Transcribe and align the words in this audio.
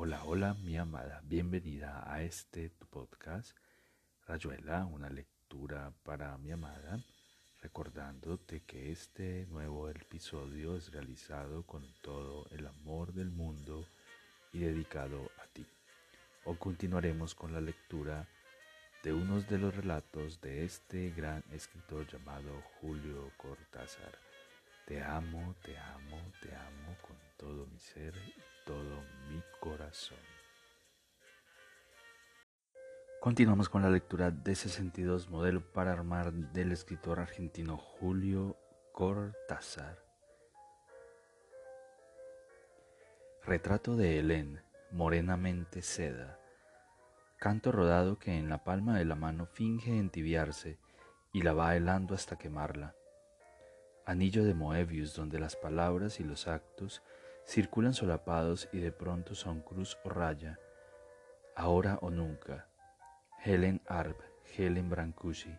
Hola, 0.00 0.22
hola, 0.26 0.54
mi 0.54 0.76
amada. 0.76 1.20
Bienvenida 1.24 2.04
a 2.06 2.22
este 2.22 2.70
tu 2.70 2.86
podcast, 2.86 3.50
Rayuela, 4.28 4.86
una 4.86 5.10
lectura 5.10 5.92
para 6.04 6.38
mi 6.38 6.52
amada. 6.52 7.00
Recordándote 7.62 8.60
que 8.60 8.92
este 8.92 9.46
nuevo 9.46 9.88
episodio 9.88 10.76
es 10.76 10.92
realizado 10.92 11.64
con 11.64 11.84
todo 12.00 12.46
el 12.52 12.68
amor 12.68 13.12
del 13.12 13.32
mundo 13.32 13.88
y 14.52 14.60
dedicado 14.60 15.32
a 15.42 15.48
ti. 15.52 15.66
Hoy 16.44 16.56
continuaremos 16.58 17.34
con 17.34 17.52
la 17.52 17.60
lectura 17.60 18.28
de 19.02 19.12
unos 19.12 19.48
de 19.48 19.58
los 19.58 19.74
relatos 19.74 20.40
de 20.40 20.64
este 20.64 21.10
gran 21.10 21.42
escritor 21.50 22.06
llamado 22.06 22.62
Julio 22.80 23.32
Cortázar. 23.36 24.16
Te 24.86 25.02
amo, 25.02 25.56
te 25.64 25.76
amo, 25.76 26.22
te 26.40 26.54
amo 26.54 26.96
con 27.02 27.16
todo 27.36 27.66
mi 27.66 27.80
ser 27.80 28.14
todo 28.68 29.02
mi 29.30 29.42
corazón. 29.60 30.18
Continuamos 33.18 33.70
con 33.70 33.80
la 33.80 33.88
lectura 33.88 34.30
de 34.30 34.54
62 34.54 35.30
Modelo 35.30 35.62
para 35.72 35.90
armar 35.90 36.32
del 36.34 36.72
escritor 36.72 37.18
argentino 37.18 37.78
Julio 37.78 38.58
Cortázar. 38.92 40.04
Retrato 43.42 43.96
de 43.96 44.18
Helen, 44.18 44.60
morenamente 44.90 45.80
seda. 45.80 46.38
Canto 47.38 47.72
rodado 47.72 48.18
que 48.18 48.36
en 48.36 48.50
la 48.50 48.64
palma 48.64 48.98
de 48.98 49.06
la 49.06 49.14
mano 49.14 49.46
finge 49.46 49.96
entibiarse 49.96 50.78
y 51.32 51.40
la 51.40 51.54
va 51.54 51.74
helando 51.74 52.14
hasta 52.14 52.36
quemarla 52.36 52.94
anillo 54.08 54.42
de 54.42 54.54
Moebius 54.54 55.14
donde 55.14 55.38
las 55.38 55.54
palabras 55.54 56.18
y 56.18 56.24
los 56.24 56.48
actos 56.48 57.02
circulan 57.48 57.94
solapados 57.94 58.68
y 58.72 58.78
de 58.78 58.92
pronto 58.92 59.34
son 59.34 59.62
cruz 59.62 59.96
o 60.04 60.10
raya, 60.10 60.60
ahora 61.56 61.98
o 62.02 62.10
nunca. 62.10 62.68
Helen 63.42 63.80
Arp, 63.86 64.20
Helen 64.54 64.90
Brancusi, 64.90 65.56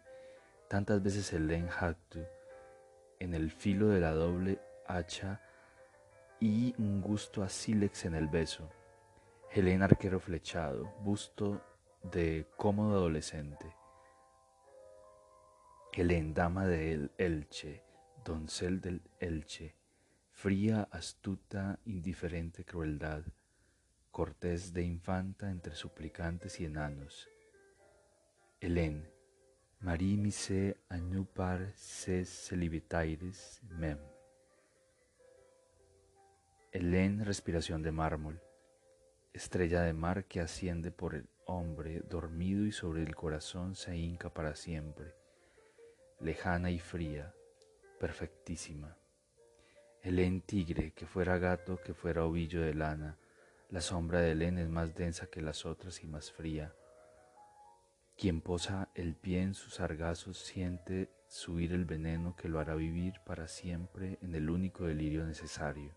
tantas 0.68 1.02
veces 1.02 1.34
Helen 1.34 1.68
Hactu, 1.68 2.20
en 3.18 3.34
el 3.34 3.50
filo 3.50 3.88
de 3.88 4.00
la 4.00 4.12
doble 4.12 4.62
hacha 4.86 5.42
y 6.40 6.76
un 6.78 7.02
gusto 7.02 7.42
a 7.42 7.50
sílex 7.50 8.06
en 8.06 8.14
el 8.14 8.28
beso. 8.28 8.70
Helen 9.52 9.82
arquero 9.82 10.20
flechado, 10.20 10.94
busto 11.02 11.60
de 12.04 12.46
cómodo 12.56 12.98
adolescente. 12.98 13.76
Helen 15.92 16.36
dama 16.36 16.68
de 16.68 17.10
Elche, 17.18 17.84
doncel 18.24 18.80
del 18.80 19.02
Elche, 19.20 19.79
fría, 20.42 20.88
astuta, 20.90 21.82
indiferente 21.84 22.64
crueldad, 22.64 23.24
cortés 24.10 24.72
de 24.72 24.84
infanta 24.84 25.52
entre 25.52 25.76
suplicantes 25.76 26.62
y 26.62 26.66
enanos. 26.66 27.28
Helen, 28.62 29.12
Marie 29.82 30.16
mise 30.16 30.78
añupar 30.88 31.74
ses 31.76 32.30
celibitaires 32.30 33.60
mem. 33.68 34.00
Helen, 36.72 37.26
respiración 37.26 37.84
de 37.84 37.92
mármol, 37.92 38.42
estrella 39.34 39.82
de 39.82 39.92
mar 39.92 40.24
que 40.24 40.40
asciende 40.40 40.90
por 40.90 41.16
el 41.16 41.28
hombre 41.48 42.00
dormido 42.10 42.66
y 42.66 42.72
sobre 42.72 43.04
el 43.04 43.14
corazón 43.14 43.76
se 43.76 43.98
hinca 43.98 44.34
para 44.34 44.56
siempre, 44.56 45.14
lejana 46.22 46.72
y 46.72 46.80
fría, 46.80 47.36
perfectísima. 48.00 48.99
Helen 50.02 50.42
tigre, 50.42 50.92
que 50.92 51.06
fuera 51.06 51.38
gato, 51.38 51.78
que 51.78 51.94
fuera 51.94 52.24
ovillo 52.26 52.62
de 52.62 52.74
lana, 52.74 53.18
la 53.70 53.82
sombra 53.82 54.22
de 54.22 54.32
Helen 54.32 54.58
es 54.58 54.70
más 54.70 54.96
densa 54.96 55.28
que 55.28 55.42
las 55.42 55.66
otras 55.66 56.04
y 56.04 56.08
más 56.08 56.32
fría. 56.32 56.74
Quien 58.18 58.42
posa 58.42 58.90
el 58.96 59.16
pie 59.16 59.42
en 59.42 59.54
sus 59.54 59.76
sargazos 59.76 60.38
siente 60.38 61.10
subir 61.28 61.74
el 61.74 61.86
veneno 61.86 62.36
que 62.36 62.50
lo 62.50 62.60
hará 62.60 62.76
vivir 62.76 63.14
para 63.26 63.48
siempre 63.48 64.18
en 64.22 64.36
el 64.36 64.50
único 64.50 64.86
delirio 64.86 65.26
necesario. 65.26 65.94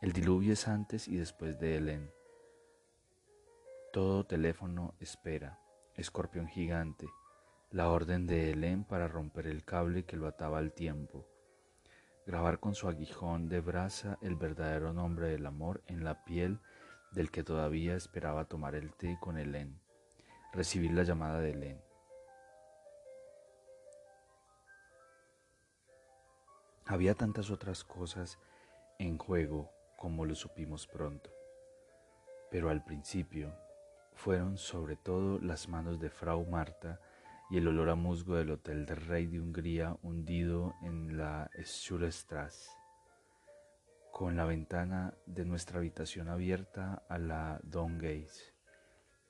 El 0.00 0.12
diluvio 0.12 0.54
es 0.54 0.66
antes 0.66 1.08
y 1.08 1.16
después 1.16 1.58
de 1.58 1.76
Helen. 1.76 2.10
Todo 3.92 4.24
teléfono 4.24 4.94
espera, 4.98 5.60
escorpión 5.94 6.48
gigante, 6.48 7.06
la 7.70 7.90
orden 7.90 8.26
de 8.26 8.50
Helen 8.50 8.84
para 8.84 9.08
romper 9.08 9.46
el 9.46 9.64
cable 9.64 10.04
que 10.04 10.16
lo 10.16 10.26
ataba 10.26 10.58
al 10.58 10.72
tiempo, 10.72 11.26
grabar 12.28 12.60
con 12.60 12.74
su 12.74 12.88
aguijón 12.88 13.48
de 13.48 13.62
brasa 13.62 14.18
el 14.20 14.36
verdadero 14.36 14.92
nombre 14.92 15.28
del 15.28 15.46
amor 15.46 15.82
en 15.86 16.04
la 16.04 16.24
piel 16.26 16.60
del 17.10 17.30
que 17.30 17.42
todavía 17.42 17.96
esperaba 17.96 18.44
tomar 18.44 18.74
el 18.74 18.92
té 18.92 19.16
con 19.18 19.38
Helen, 19.38 19.80
recibir 20.52 20.92
la 20.92 21.04
llamada 21.04 21.40
de 21.40 21.52
Helen. 21.52 21.82
Había 26.84 27.14
tantas 27.14 27.50
otras 27.50 27.82
cosas 27.82 28.38
en 28.98 29.16
juego 29.16 29.72
como 29.96 30.26
lo 30.26 30.34
supimos 30.34 30.86
pronto, 30.86 31.30
pero 32.50 32.68
al 32.68 32.84
principio 32.84 33.54
fueron 34.12 34.58
sobre 34.58 34.96
todo 34.96 35.38
las 35.38 35.66
manos 35.66 35.98
de 35.98 36.10
Frau 36.10 36.44
Marta 36.44 37.00
y 37.50 37.56
el 37.56 37.68
olor 37.68 37.88
a 37.88 37.94
musgo 37.94 38.36
del 38.36 38.50
Hotel 38.50 38.84
del 38.84 38.96
Rey 38.96 39.26
de 39.26 39.40
Hungría 39.40 39.96
hundido 40.02 40.74
en 40.82 41.16
la 41.16 41.50
Schulstrasse, 41.62 42.68
con 44.12 44.36
la 44.36 44.44
ventana 44.44 45.14
de 45.26 45.44
nuestra 45.44 45.78
habitación 45.78 46.28
abierta 46.28 47.02
a 47.08 47.18
la 47.18 47.60
Gaze, 47.62 48.52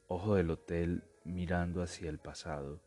ojo 0.08 0.34
del 0.34 0.50
hotel 0.50 1.04
mirando 1.24 1.82
hacia 1.82 2.10
el 2.10 2.18
pasado, 2.18 2.80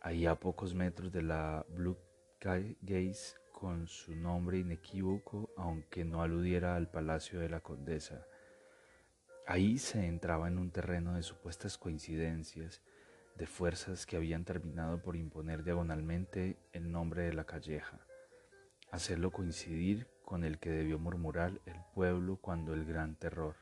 ahí 0.00 0.24
a 0.24 0.36
pocos 0.36 0.74
metros 0.74 1.12
de 1.12 1.22
la 1.22 1.66
Blue 1.68 1.98
Gaze 2.40 3.36
con 3.52 3.88
su 3.88 4.14
nombre 4.14 4.58
inequívoco, 4.58 5.50
aunque 5.56 6.04
no 6.04 6.22
aludiera 6.22 6.76
al 6.76 6.88
palacio 6.88 7.40
de 7.40 7.48
la 7.48 7.60
condesa. 7.60 8.24
Ahí 9.46 9.78
se 9.78 10.06
entraba 10.06 10.46
en 10.46 10.58
un 10.58 10.70
terreno 10.70 11.14
de 11.14 11.22
supuestas 11.22 11.76
coincidencias, 11.76 12.80
de 13.38 13.46
fuerzas 13.46 14.04
que 14.04 14.16
habían 14.16 14.44
terminado 14.44 15.00
por 15.00 15.16
imponer 15.16 15.62
diagonalmente 15.62 16.58
el 16.72 16.90
nombre 16.90 17.22
de 17.22 17.32
la 17.32 17.44
calleja, 17.44 18.00
hacerlo 18.90 19.30
coincidir 19.30 20.08
con 20.24 20.44
el 20.44 20.58
que 20.58 20.70
debió 20.70 20.98
murmurar 20.98 21.60
el 21.64 21.80
pueblo 21.94 22.36
cuando 22.36 22.74
el 22.74 22.84
gran 22.84 23.14
terror, 23.14 23.54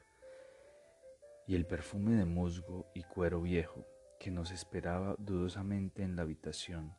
y 1.47 1.54
el 1.54 1.66
perfume 1.66 2.16
de 2.16 2.25
musgo 2.25 2.91
y 2.94 3.04
cuero 3.04 3.42
viejo 3.42 3.86
que 4.19 4.31
nos 4.31 4.50
esperaba 4.50 5.15
dudosamente 5.19 6.03
en 6.03 6.16
la 6.16 6.22
habitación 6.22 6.97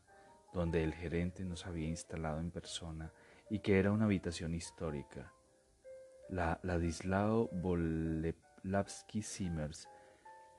donde 0.53 0.83
el 0.83 0.93
gerente 0.93 1.43
nos 1.43 1.65
había 1.65 1.87
instalado 1.87 2.39
en 2.39 2.51
persona 2.51 3.11
y 3.49 3.59
que 3.59 3.79
era 3.79 3.91
una 3.91 4.05
habitación 4.05 4.53
histórica. 4.53 5.33
La 6.29 6.59
Ladislao 6.63 7.49
Boleslavsky 7.51 9.21
Simmers, 9.21 9.87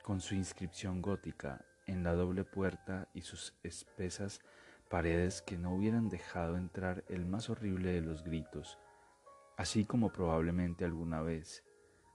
con 0.03 0.21
su 0.21 0.35
inscripción 0.35 1.01
gótica 1.01 1.65
en 1.89 2.03
la 2.03 2.13
doble 2.13 2.43
puerta 2.43 3.09
y 3.13 3.21
sus 3.21 3.55
espesas 3.63 4.41
paredes 4.89 5.41
que 5.41 5.57
no 5.57 5.73
hubieran 5.73 6.09
dejado 6.09 6.55
entrar 6.55 7.03
el 7.09 7.25
más 7.25 7.49
horrible 7.49 7.91
de 7.91 8.01
los 8.01 8.23
gritos, 8.23 8.77
así 9.57 9.85
como 9.85 10.11
probablemente 10.11 10.85
alguna 10.85 11.21
vez, 11.21 11.63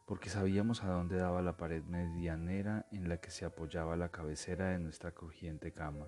porque 0.07 0.29
sabíamos 0.29 0.83
a 0.83 0.89
dónde 0.89 1.17
daba 1.17 1.43
la 1.43 1.57
pared 1.57 1.83
medianera 1.85 2.87
en 2.93 3.09
la 3.09 3.19
que 3.19 3.31
se 3.31 3.45
apoyaba 3.45 3.97
la 3.97 4.11
cabecera 4.11 4.71
de 4.71 4.79
nuestra 4.79 5.13
crujiente 5.13 5.73
cama. 5.73 6.07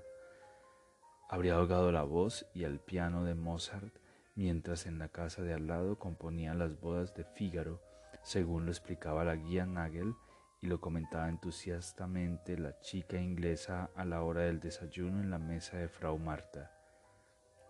Habría 1.28 1.56
ahogado 1.56 1.90
la 1.90 2.02
voz 2.02 2.46
y 2.54 2.64
el 2.64 2.78
piano 2.78 3.24
de 3.24 3.34
Mozart 3.34 3.96
mientras 4.36 4.86
en 4.86 4.98
la 4.98 5.08
casa 5.08 5.42
de 5.42 5.54
al 5.54 5.66
lado 5.66 5.98
componían 5.98 6.58
las 6.58 6.78
bodas 6.80 7.14
de 7.14 7.24
Fígaro, 7.24 7.80
según 8.22 8.64
lo 8.64 8.70
explicaba 8.70 9.24
la 9.24 9.34
guía 9.34 9.66
Nagel 9.66 10.14
y 10.60 10.66
lo 10.66 10.80
comentaba 10.80 11.28
entusiastamente 11.28 12.58
la 12.58 12.78
chica 12.80 13.20
inglesa 13.20 13.90
a 13.94 14.04
la 14.04 14.22
hora 14.22 14.42
del 14.42 14.60
desayuno 14.60 15.20
en 15.20 15.30
la 15.30 15.38
mesa 15.38 15.76
de 15.78 15.88
Frau 15.88 16.18
Marta, 16.18 16.72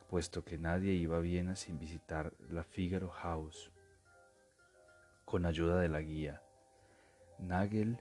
puesto 0.08 0.44
que 0.44 0.58
nadie 0.58 0.92
iba 0.92 1.16
a 1.16 1.20
Viena 1.20 1.56
sin 1.56 1.78
visitar 1.78 2.32
la 2.48 2.62
Figaro 2.64 3.08
House. 3.08 3.72
Con 5.24 5.44
ayuda 5.44 5.80
de 5.80 5.88
la 5.88 6.00
guía, 6.00 6.42
Nagel 7.38 8.00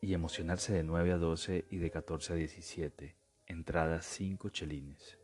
y 0.00 0.12
emocionarse 0.12 0.74
de 0.74 0.82
9 0.82 1.12
a 1.12 1.16
12 1.18 1.66
y 1.70 1.78
de 1.78 1.90
14 1.90 2.32
a 2.32 2.36
17, 2.36 3.16
entradas 3.46 4.04
5 4.06 4.50
chelines. 4.50 5.18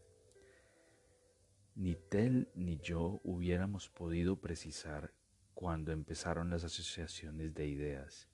Ni 1.74 1.96
Tel 1.96 2.50
ni 2.54 2.78
yo 2.78 3.20
hubiéramos 3.24 3.88
podido 3.88 4.40
precisar 4.40 5.12
cuando 5.54 5.92
empezaron 5.92 6.50
las 6.50 6.64
asociaciones 6.64 7.54
de 7.54 7.66
ideas. 7.66 8.28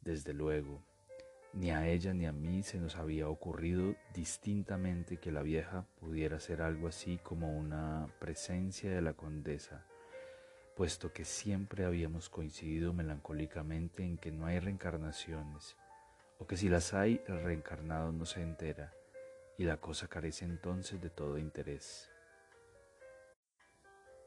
Desde 0.00 0.32
luego, 0.32 0.82
ni 1.52 1.70
a 1.70 1.88
ella 1.88 2.14
ni 2.14 2.26
a 2.26 2.32
mí 2.32 2.62
se 2.62 2.78
nos 2.78 2.96
había 2.96 3.28
ocurrido 3.28 3.96
distintamente 4.14 5.16
que 5.18 5.32
la 5.32 5.42
vieja 5.42 5.86
pudiera 5.98 6.38
ser 6.38 6.62
algo 6.62 6.88
así 6.88 7.18
como 7.18 7.56
una 7.56 8.06
presencia 8.20 8.90
de 8.90 9.02
la 9.02 9.14
condesa, 9.14 9.84
puesto 10.76 11.12
que 11.12 11.24
siempre 11.24 11.84
habíamos 11.84 12.28
coincidido 12.28 12.92
melancólicamente 12.92 14.04
en 14.04 14.16
que 14.16 14.30
no 14.30 14.46
hay 14.46 14.60
reencarnaciones, 14.60 15.76
o 16.38 16.46
que 16.46 16.56
si 16.56 16.68
las 16.68 16.94
hay 16.94 17.20
el 17.26 17.42
reencarnado 17.42 18.12
no 18.12 18.26
se 18.26 18.42
entera, 18.42 18.94
y 19.58 19.64
la 19.64 19.78
cosa 19.78 20.08
carece 20.08 20.44
entonces 20.44 21.00
de 21.00 21.10
todo 21.10 21.36
interés. 21.36 22.09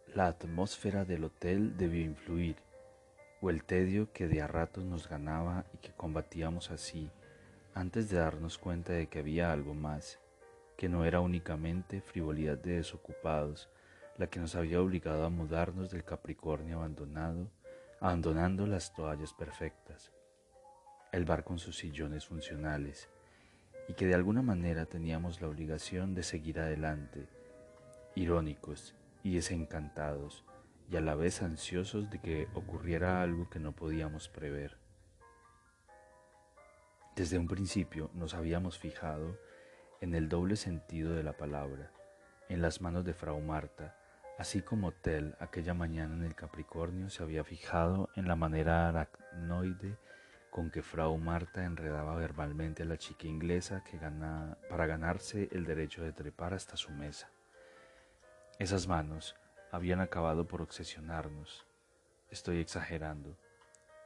La 0.07 0.27
atmósfera 0.27 1.05
del 1.05 1.23
hotel 1.23 1.75
debió 1.75 2.03
influir, 2.03 2.57
o 3.41 3.49
el 3.49 3.63
tedio 3.63 4.13
que 4.13 4.27
de 4.27 4.43
a 4.43 4.47
ratos 4.47 4.83
nos 4.83 5.09
ganaba 5.09 5.65
y 5.73 5.77
que 5.79 5.91
combatíamos 5.91 6.69
así, 6.69 7.09
antes 7.73 8.09
de 8.09 8.19
darnos 8.19 8.59
cuenta 8.59 8.93
de 8.93 9.07
que 9.07 9.19
había 9.19 9.51
algo 9.51 9.73
más, 9.73 10.19
que 10.77 10.87
no 10.87 11.03
era 11.03 11.19
únicamente 11.19 11.99
frivolidad 11.99 12.59
de 12.59 12.75
desocupados, 12.75 13.69
la 14.17 14.27
que 14.27 14.39
nos 14.39 14.53
había 14.55 14.81
obligado 14.81 15.25
a 15.25 15.31
mudarnos 15.31 15.89
del 15.89 16.03
Capricornio 16.03 16.77
abandonado, 16.77 17.49
abandonando 17.99 18.67
las 18.67 18.93
toallas 18.93 19.33
perfectas, 19.33 20.11
el 21.11 21.25
bar 21.25 21.43
con 21.43 21.57
sus 21.57 21.75
sillones 21.77 22.27
funcionales, 22.27 23.09
y 23.87 23.93
que 23.93 24.05
de 24.05 24.13
alguna 24.13 24.43
manera 24.43 24.85
teníamos 24.85 25.41
la 25.41 25.47
obligación 25.47 26.13
de 26.13 26.21
seguir 26.21 26.59
adelante, 26.59 27.27
irónicos 28.13 28.93
y 29.23 29.35
desencantados, 29.35 30.43
y 30.91 30.97
a 30.97 31.01
la 31.01 31.15
vez 31.15 31.41
ansiosos 31.41 32.09
de 32.09 32.19
que 32.19 32.47
ocurriera 32.53 33.21
algo 33.21 33.49
que 33.49 33.59
no 33.59 33.71
podíamos 33.71 34.27
prever. 34.27 34.77
Desde 37.15 37.37
un 37.37 37.47
principio 37.47 38.11
nos 38.13 38.33
habíamos 38.33 38.77
fijado 38.77 39.37
en 40.01 40.13
el 40.13 40.29
doble 40.29 40.55
sentido 40.55 41.13
de 41.13 41.23
la 41.23 41.37
palabra, 41.37 41.91
en 42.49 42.61
las 42.61 42.81
manos 42.81 43.05
de 43.05 43.13
Frau 43.13 43.39
Marta, 43.39 43.95
así 44.37 44.61
como 44.61 44.91
Tell 44.91 45.35
aquella 45.39 45.73
mañana 45.73 46.15
en 46.15 46.23
el 46.23 46.35
Capricornio 46.35 47.09
se 47.09 47.23
había 47.23 47.43
fijado 47.43 48.09
en 48.15 48.27
la 48.27 48.35
manera 48.35 48.89
aracnoide 48.89 49.97
con 50.53 50.69
que 50.69 50.83
Frau 50.83 51.17
Marta 51.17 51.65
enredaba 51.65 52.15
verbalmente 52.15 52.83
a 52.83 52.85
la 52.85 52.97
chica 52.97 53.27
inglesa 53.27 53.83
para 54.69 54.85
ganarse 54.85 55.49
el 55.51 55.65
derecho 55.65 56.03
de 56.03 56.11
trepar 56.11 56.53
hasta 56.53 56.77
su 56.77 56.91
mesa. 56.91 57.32
Esas 58.59 58.87
manos 58.87 59.35
habían 59.71 59.99
acabado 59.99 60.45
por 60.45 60.61
obsesionarnos. 60.61 61.65
Estoy 62.29 62.59
exagerando, 62.59 63.35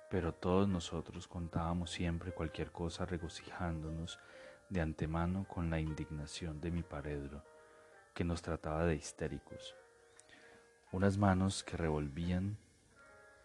pero 0.09 0.33
todos 0.33 0.69
nosotros 0.69 1.27
contábamos 1.27 1.91
siempre 1.91 2.31
cualquier 2.31 2.71
cosa 2.71 3.05
regocijándonos 3.05 4.19
de 4.69 4.79
antemano 4.79 5.45
con 5.49 5.69
la 5.69 5.81
indignación 5.81 6.61
de 6.61 6.71
mi 6.71 6.81
paredro, 6.81 7.43
que 8.13 8.23
nos 8.23 8.41
trataba 8.41 8.85
de 8.85 8.95
histéricos. 8.95 9.75
Unas 10.93 11.17
manos 11.17 11.65
que 11.65 11.75
revolvían 11.75 12.57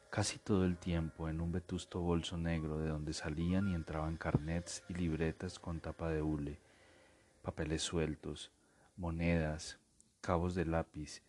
casi 0.09 0.39
todo 0.39 0.65
el 0.65 0.79
tiempo 0.79 1.29
en 1.29 1.41
un 1.41 1.51
vetusto 1.51 2.01
bolso 2.01 2.39
negro 2.39 2.79
de 2.79 2.89
donde 2.89 3.13
salían 3.13 3.67
y 3.67 3.75
entraban 3.75 4.17
carnets 4.17 4.85
y 4.89 4.95
libretas 4.95 5.59
con 5.59 5.81
tapa 5.81 6.11
de 6.11 6.23
hule, 6.23 6.61
papeles 7.43 7.83
sueltos, 7.83 8.53
monedas, 8.97 9.82
cabos 10.23 10.55
de 10.55 10.65
lápiz 10.65 11.21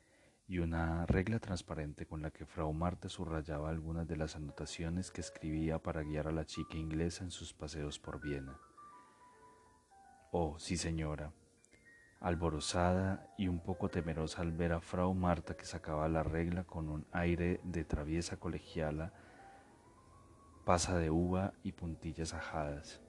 y 0.48 0.60
una 0.60 1.06
regla 1.07 1.40
transparente 1.40 2.06
con 2.06 2.22
la 2.22 2.30
que 2.30 2.45
Frau 2.45 2.72
Marta 2.74 3.10
subrayaba 3.10 3.69
algunas 3.69 4.07
de 4.07 4.18
las 4.18 4.36
anotaciones 4.36 5.10
que 5.10 5.22
escribía 5.22 5.80
para 5.80 6.04
guiar 6.04 6.28
a 6.28 6.31
la 6.31 6.45
chica 6.45 6.78
inglesa 6.78 7.24
en 7.24 7.31
sus 7.31 7.54
paseos 7.54 7.98
por 7.98 8.22
Viena. 8.22 8.56
Oh, 10.31 10.60
sí 10.60 10.78
señora, 10.78 11.34
alborozada 12.19 13.34
y 13.38 13.48
un 13.48 13.60
poco 13.60 13.90
temerosa 13.90 14.42
al 14.42 14.51
ver 14.51 14.74
a 14.74 14.80
Frau 14.80 15.13
Marta 15.16 15.57
que 15.57 15.66
sacaba 15.66 16.07
la 16.07 16.22
regla 16.22 16.63
con 16.63 16.88
un 16.88 17.06
aire 17.12 17.60
de 17.63 17.84
traviesa 17.86 18.38
colegiala, 18.38 19.12
pasa 20.66 21.00
de 21.00 21.10
uva 21.10 21.54
y 21.63 21.72
puntillas 21.72 22.34
ajadas, 22.34 23.01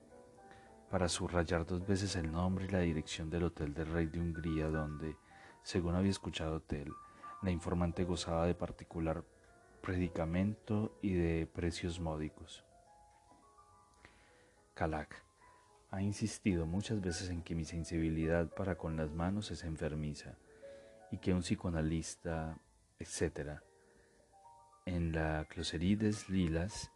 para 0.90 1.08
subrayar 1.08 1.66
dos 1.66 1.86
veces 1.86 2.16
el 2.16 2.32
nombre 2.32 2.64
y 2.64 2.68
la 2.68 2.80
dirección 2.80 3.28
del 3.28 3.44
Hotel 3.44 3.74
del 3.74 3.86
Rey 3.86 4.06
de 4.06 4.18
Hungría 4.18 4.68
donde, 4.68 5.16
según 5.64 5.96
había 5.96 6.10
escuchado 6.10 6.56
Hotel, 6.56 6.92
la 7.42 7.50
informante 7.50 8.04
gozaba 8.04 8.46
de 8.46 8.54
particular 8.54 9.24
predicamento 9.82 10.96
y 11.02 11.14
de 11.14 11.46
precios 11.46 11.98
módicos. 12.00 12.64
Calac 14.74 15.24
ha 15.90 16.02
insistido 16.02 16.66
muchas 16.66 17.00
veces 17.00 17.30
en 17.30 17.42
que 17.42 17.54
mi 17.54 17.64
sensibilidad 17.64 18.48
para 18.54 18.76
con 18.76 18.96
las 18.96 19.10
manos 19.12 19.50
es 19.50 19.64
enfermiza 19.64 20.36
y 21.10 21.18
que 21.18 21.32
un 21.32 21.40
psicoanalista, 21.40 22.58
etc., 22.98 23.60
en 24.86 25.12
la 25.12 25.46
Closerie 25.48 25.96
des 25.96 26.28
Lilas, 26.28 26.90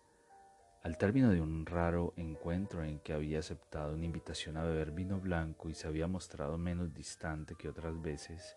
al 0.83 0.97
término 0.97 1.31
de 1.31 1.41
un 1.41 1.67
raro 1.67 2.13
encuentro 2.17 2.85
en 2.85 3.01
que 3.01 3.13
había 3.13 3.41
aceptado 3.41 3.95
una 3.95 4.05
invitación 4.05 4.57
a 4.57 4.63
beber 4.63 4.93
vino 4.93 5.19
blanco 5.19 5.69
y 5.69 5.75
se 5.75 5.89
había 5.89 6.07
mostrado 6.07 6.57
menos 6.57 6.95
distante 6.95 7.57
que 7.57 7.69
otras 7.69 8.01
veces, 8.01 8.57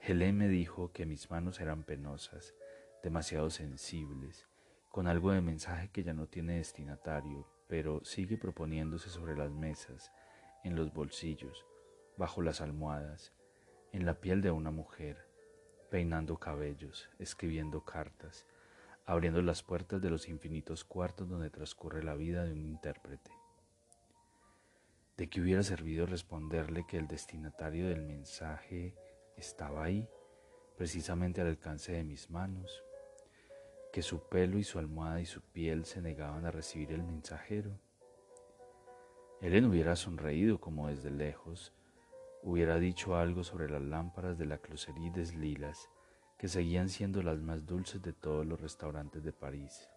Helene 0.00 0.32
me 0.32 0.48
dijo 0.48 0.92
que 0.92 1.04
mis 1.04 1.30
manos 1.30 1.60
eran 1.60 1.82
penosas, 1.82 2.54
demasiado 3.02 3.50
sensibles, 3.50 4.48
con 4.88 5.06
algo 5.06 5.30
de 5.30 5.42
mensaje 5.42 5.90
que 5.90 6.02
ya 6.02 6.14
no 6.14 6.26
tiene 6.26 6.56
destinatario, 6.56 7.46
pero 7.68 8.02
sigue 8.04 8.38
proponiéndose 8.38 9.10
sobre 9.10 9.36
las 9.36 9.50
mesas, 9.50 10.10
en 10.64 10.74
los 10.74 10.92
bolsillos, 10.92 11.66
bajo 12.16 12.42
las 12.42 12.60
almohadas, 12.60 13.32
en 13.92 14.06
la 14.06 14.20
piel 14.20 14.40
de 14.40 14.50
una 14.50 14.70
mujer, 14.70 15.26
peinando 15.90 16.38
cabellos, 16.38 17.10
escribiendo 17.18 17.84
cartas, 17.84 18.46
abriendo 19.10 19.42
las 19.42 19.64
puertas 19.64 20.00
de 20.00 20.08
los 20.08 20.28
infinitos 20.28 20.84
cuartos 20.84 21.28
donde 21.28 21.50
transcurre 21.50 22.04
la 22.04 22.14
vida 22.14 22.44
de 22.44 22.52
un 22.52 22.64
intérprete. 22.64 23.32
¿De 25.16 25.28
qué 25.28 25.40
hubiera 25.40 25.64
servido 25.64 26.06
responderle 26.06 26.86
que 26.86 26.96
el 26.96 27.08
destinatario 27.08 27.88
del 27.88 28.02
mensaje 28.02 28.94
estaba 29.36 29.82
ahí, 29.82 30.08
precisamente 30.76 31.40
al 31.40 31.48
alcance 31.48 31.90
de 31.90 32.04
mis 32.04 32.30
manos, 32.30 32.84
que 33.92 34.00
su 34.00 34.28
pelo 34.28 34.58
y 34.58 34.62
su 34.62 34.78
almohada 34.78 35.20
y 35.20 35.26
su 35.26 35.42
piel 35.42 35.86
se 35.86 36.00
negaban 36.00 36.46
a 36.46 36.52
recibir 36.52 36.92
el 36.92 37.02
mensajero. 37.02 37.80
Helen 39.40 39.64
hubiera 39.64 39.96
sonreído 39.96 40.60
como 40.60 40.86
desde 40.86 41.10
lejos, 41.10 41.72
hubiera 42.44 42.78
dicho 42.78 43.16
algo 43.16 43.42
sobre 43.42 43.68
las 43.68 43.82
lámparas 43.82 44.38
de 44.38 44.46
la 44.46 44.58
Closerie 44.58 45.10
des 45.10 45.34
Lilas, 45.34 45.90
que 46.40 46.48
seguían 46.48 46.88
siendo 46.88 47.22
las 47.22 47.38
más 47.38 47.66
dulces 47.66 48.00
de 48.00 48.14
todos 48.14 48.46
los 48.46 48.58
restaurantes 48.58 49.22
de 49.22 49.30
París. 49.30 49.90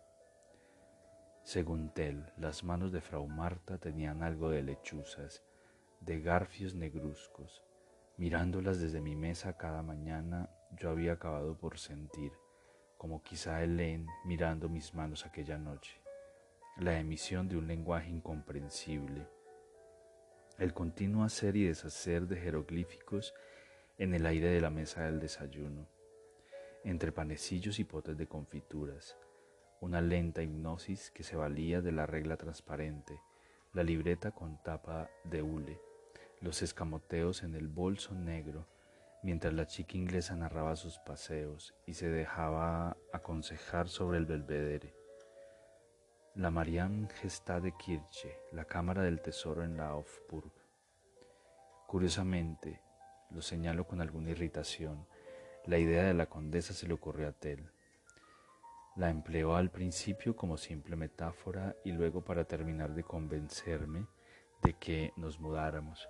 Según 1.45 1.93
Tell, 1.93 2.33
las 2.35 2.65
manos 2.65 2.91
de 2.91 2.99
Frau 2.99 3.25
Marta 3.29 3.77
tenían 3.77 4.23
algo 4.23 4.49
de 4.49 4.61
lechuzas, 4.61 5.41
de 6.01 6.19
garfios 6.19 6.75
negruzcos, 6.75 7.63
Mirándolas 8.17 8.79
desde 8.79 8.99
mi 8.99 9.15
mesa 9.15 9.57
cada 9.57 9.81
mañana, 9.83 10.49
yo 10.77 10.89
había 10.89 11.13
acabado 11.13 11.57
por 11.57 11.79
sentir, 11.79 12.33
como 12.97 13.23
quizá 13.23 13.63
Helen 13.63 14.05
mirando 14.25 14.67
mis 14.67 14.93
manos 14.93 15.25
aquella 15.25 15.57
noche, 15.57 15.99
la 16.77 16.99
emisión 16.99 17.47
de 17.47 17.55
un 17.55 17.67
lenguaje 17.67 18.09
incomprensible, 18.09 19.27
el 20.59 20.73
continuo 20.73 21.23
hacer 21.23 21.55
y 21.55 21.63
deshacer 21.63 22.27
de 22.27 22.35
jeroglíficos 22.35 23.33
en 23.97 24.13
el 24.13 24.25
aire 24.25 24.49
de 24.49 24.61
la 24.61 24.69
mesa 24.69 25.05
del 25.05 25.19
desayuno, 25.19 25.87
entre 26.83 27.11
panecillos 27.11 27.79
y 27.79 27.83
potes 27.83 28.17
de 28.17 28.27
confituras, 28.27 29.17
una 29.79 30.01
lenta 30.01 30.41
hipnosis 30.41 31.11
que 31.11 31.23
se 31.23 31.35
valía 31.35 31.81
de 31.81 31.91
la 31.91 32.05
regla 32.05 32.37
transparente, 32.37 33.19
la 33.73 33.83
libreta 33.83 34.31
con 34.31 34.61
tapa 34.63 35.09
de 35.23 35.41
hule, 35.41 35.79
los 36.41 36.61
escamoteos 36.61 37.43
en 37.43 37.55
el 37.55 37.67
bolso 37.67 38.13
negro, 38.13 38.67
mientras 39.23 39.53
la 39.53 39.65
chica 39.65 39.97
inglesa 39.97 40.35
narraba 40.35 40.75
sus 40.75 40.99
paseos 40.99 41.73
y 41.85 41.93
se 41.93 42.09
dejaba 42.09 42.97
aconsejar 43.13 43.87
sobre 43.87 44.17
el 44.17 44.25
belvedere. 44.25 44.93
La 46.35 46.49
de 46.49 47.73
Kirche, 47.77 48.39
la 48.51 48.65
Cámara 48.65 49.03
del 49.03 49.21
Tesoro 49.21 49.63
en 49.63 49.77
la 49.77 49.95
Hofburg. 49.95 50.51
Curiosamente, 51.87 52.81
lo 53.29 53.41
señalo 53.41 53.87
con 53.87 54.01
alguna 54.01 54.31
irritación, 54.31 55.07
la 55.65 55.77
idea 55.77 56.03
de 56.03 56.13
la 56.13 56.25
condesa 56.25 56.73
se 56.73 56.87
le 56.87 56.93
ocurrió 56.93 57.29
a 57.29 57.31
Tell. 57.31 57.71
La 58.97 59.09
empleó 59.09 59.55
al 59.55 59.71
principio 59.71 60.35
como 60.35 60.57
simple 60.57 60.97
metáfora 60.97 61.75
y 61.85 61.93
luego 61.93 62.21
para 62.21 62.43
terminar 62.43 62.93
de 62.93 63.03
convencerme 63.03 64.05
de 64.61 64.73
que 64.73 65.13
nos 65.15 65.39
mudáramos 65.39 66.09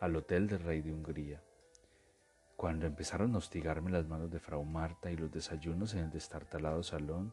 al 0.00 0.14
hotel 0.16 0.48
del 0.48 0.60
rey 0.60 0.82
de 0.82 0.92
Hungría. 0.92 1.42
Cuando 2.56 2.86
empezaron 2.86 3.34
a 3.34 3.38
hostigarme 3.38 3.90
las 3.90 4.06
manos 4.06 4.30
de 4.30 4.38
Frau 4.38 4.64
Marta 4.64 5.10
y 5.10 5.16
los 5.16 5.32
desayunos 5.32 5.94
en 5.94 6.00
el 6.00 6.10
destartalado 6.10 6.82
salón, 6.82 7.32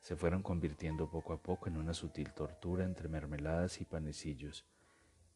se 0.00 0.14
fueron 0.14 0.42
convirtiendo 0.42 1.10
poco 1.10 1.32
a 1.32 1.42
poco 1.42 1.68
en 1.68 1.76
una 1.76 1.92
sutil 1.92 2.32
tortura 2.32 2.84
entre 2.84 3.08
mermeladas 3.08 3.80
y 3.80 3.84
panecillos 3.84 4.64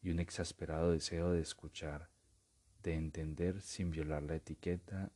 y 0.03 0.11
un 0.11 0.21
exasperado 0.21 0.93
deseo 0.93 1.33
de 1.33 1.41
escuchar, 1.41 2.09
de 2.85 2.95
entender 2.95 3.61
sin 3.61 3.91
violar 3.91 4.23
la 4.23 4.37
etiqueta 4.37 5.11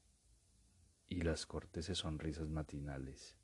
y 1.08 1.22
las 1.22 1.46
corteses 1.46 1.98
sonrisas 1.98 2.48
matinales. 2.48 3.36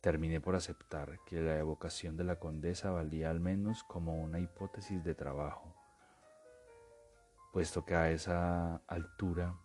Terminé 0.00 0.40
por 0.40 0.54
aceptar 0.54 1.18
que 1.24 1.40
la 1.40 1.58
evocación 1.58 2.16
de 2.16 2.24
la 2.24 2.38
condesa 2.38 2.90
valía 2.90 3.30
al 3.30 3.40
menos 3.40 3.82
como 3.84 4.22
una 4.22 4.38
hipótesis 4.38 5.02
de 5.02 5.14
trabajo, 5.14 5.74
puesto 7.52 7.84
que 7.84 7.94
a 7.94 8.10
esa 8.10 8.76
altura 8.86 9.56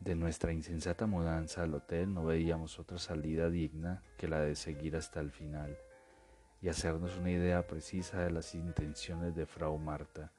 de 0.00 0.16
nuestra 0.16 0.52
insensata 0.52 1.06
mudanza 1.06 1.62
al 1.62 1.74
hotel 1.74 2.12
no 2.12 2.24
veíamos 2.24 2.80
otra 2.80 2.98
salida 2.98 3.48
digna 3.48 4.02
que 4.18 4.26
la 4.26 4.40
de 4.40 4.56
seguir 4.56 4.96
hasta 4.96 5.20
el 5.20 5.30
final 5.30 5.78
y 6.60 6.68
hacernos 6.68 7.16
una 7.16 7.30
idea 7.30 7.66
precisa 7.66 8.22
de 8.22 8.32
las 8.32 8.54
intenciones 8.54 9.36
de 9.36 9.46
Frau 9.46 9.78
Marta, 9.78 10.32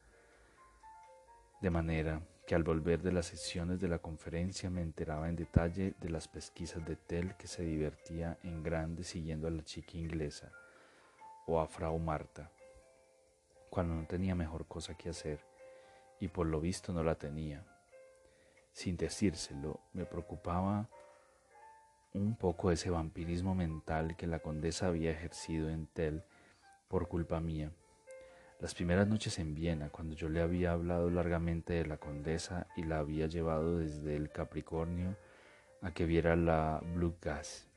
de 1.61 1.69
manera 1.69 2.21
que 2.45 2.55
al 2.55 2.63
volver 2.63 3.01
de 3.01 3.11
las 3.11 3.27
sesiones 3.27 3.79
de 3.79 3.87
la 3.87 3.99
conferencia 3.99 4.69
me 4.69 4.81
enteraba 4.81 5.29
en 5.29 5.35
detalle 5.35 5.93
de 5.99 6.09
las 6.09 6.27
pesquisas 6.27 6.85
de 6.85 6.95
Tell 6.95 7.35
que 7.35 7.47
se 7.47 7.63
divertía 7.63 8.37
en 8.43 8.63
grande 8.63 9.03
siguiendo 9.03 9.47
a 9.47 9.51
la 9.51 9.63
chica 9.63 9.97
inglesa 9.97 10.51
o 11.47 11.59
a 11.59 11.67
Frau 11.67 11.97
Marta, 11.99 12.51
cuando 13.69 13.95
no 13.95 14.05
tenía 14.05 14.35
mejor 14.35 14.65
cosa 14.65 14.95
que 14.95 15.09
hacer, 15.09 15.39
y 16.19 16.27
por 16.27 16.47
lo 16.47 16.59
visto 16.61 16.93
no 16.93 17.03
la 17.03 17.15
tenía. 17.15 17.65
Sin 18.71 18.97
decírselo, 18.97 19.79
me 19.93 20.05
preocupaba 20.05 20.89
un 22.13 22.35
poco 22.35 22.71
ese 22.71 22.89
vampirismo 22.89 23.55
mental 23.55 24.15
que 24.15 24.27
la 24.27 24.39
condesa 24.39 24.87
había 24.87 25.11
ejercido 25.11 25.69
en 25.69 25.87
Tell 25.87 26.23
por 26.87 27.07
culpa 27.07 27.39
mía 27.39 27.71
las 28.63 28.73
primeras 28.73 29.09
noches 29.09 29.39
en 29.39 29.53
Viena, 29.53 29.89
cuando 29.89 30.15
yo 30.15 30.29
le 30.29 30.41
había 30.41 30.71
hablado 30.71 31.09
largamente 31.09 31.73
de 31.73 31.85
la 31.85 31.97
condesa 31.97 32.65
y 32.77 32.83
la 32.83 32.99
había 32.99 33.27
llevado 33.27 33.79
desde 33.79 34.15
el 34.15 34.31
Capricornio 34.31 35.17
a 35.81 35.91
que 35.91 36.05
viera 36.05 36.37
la 36.37 36.81
Blue 36.95 37.17
Gas, 37.21 37.67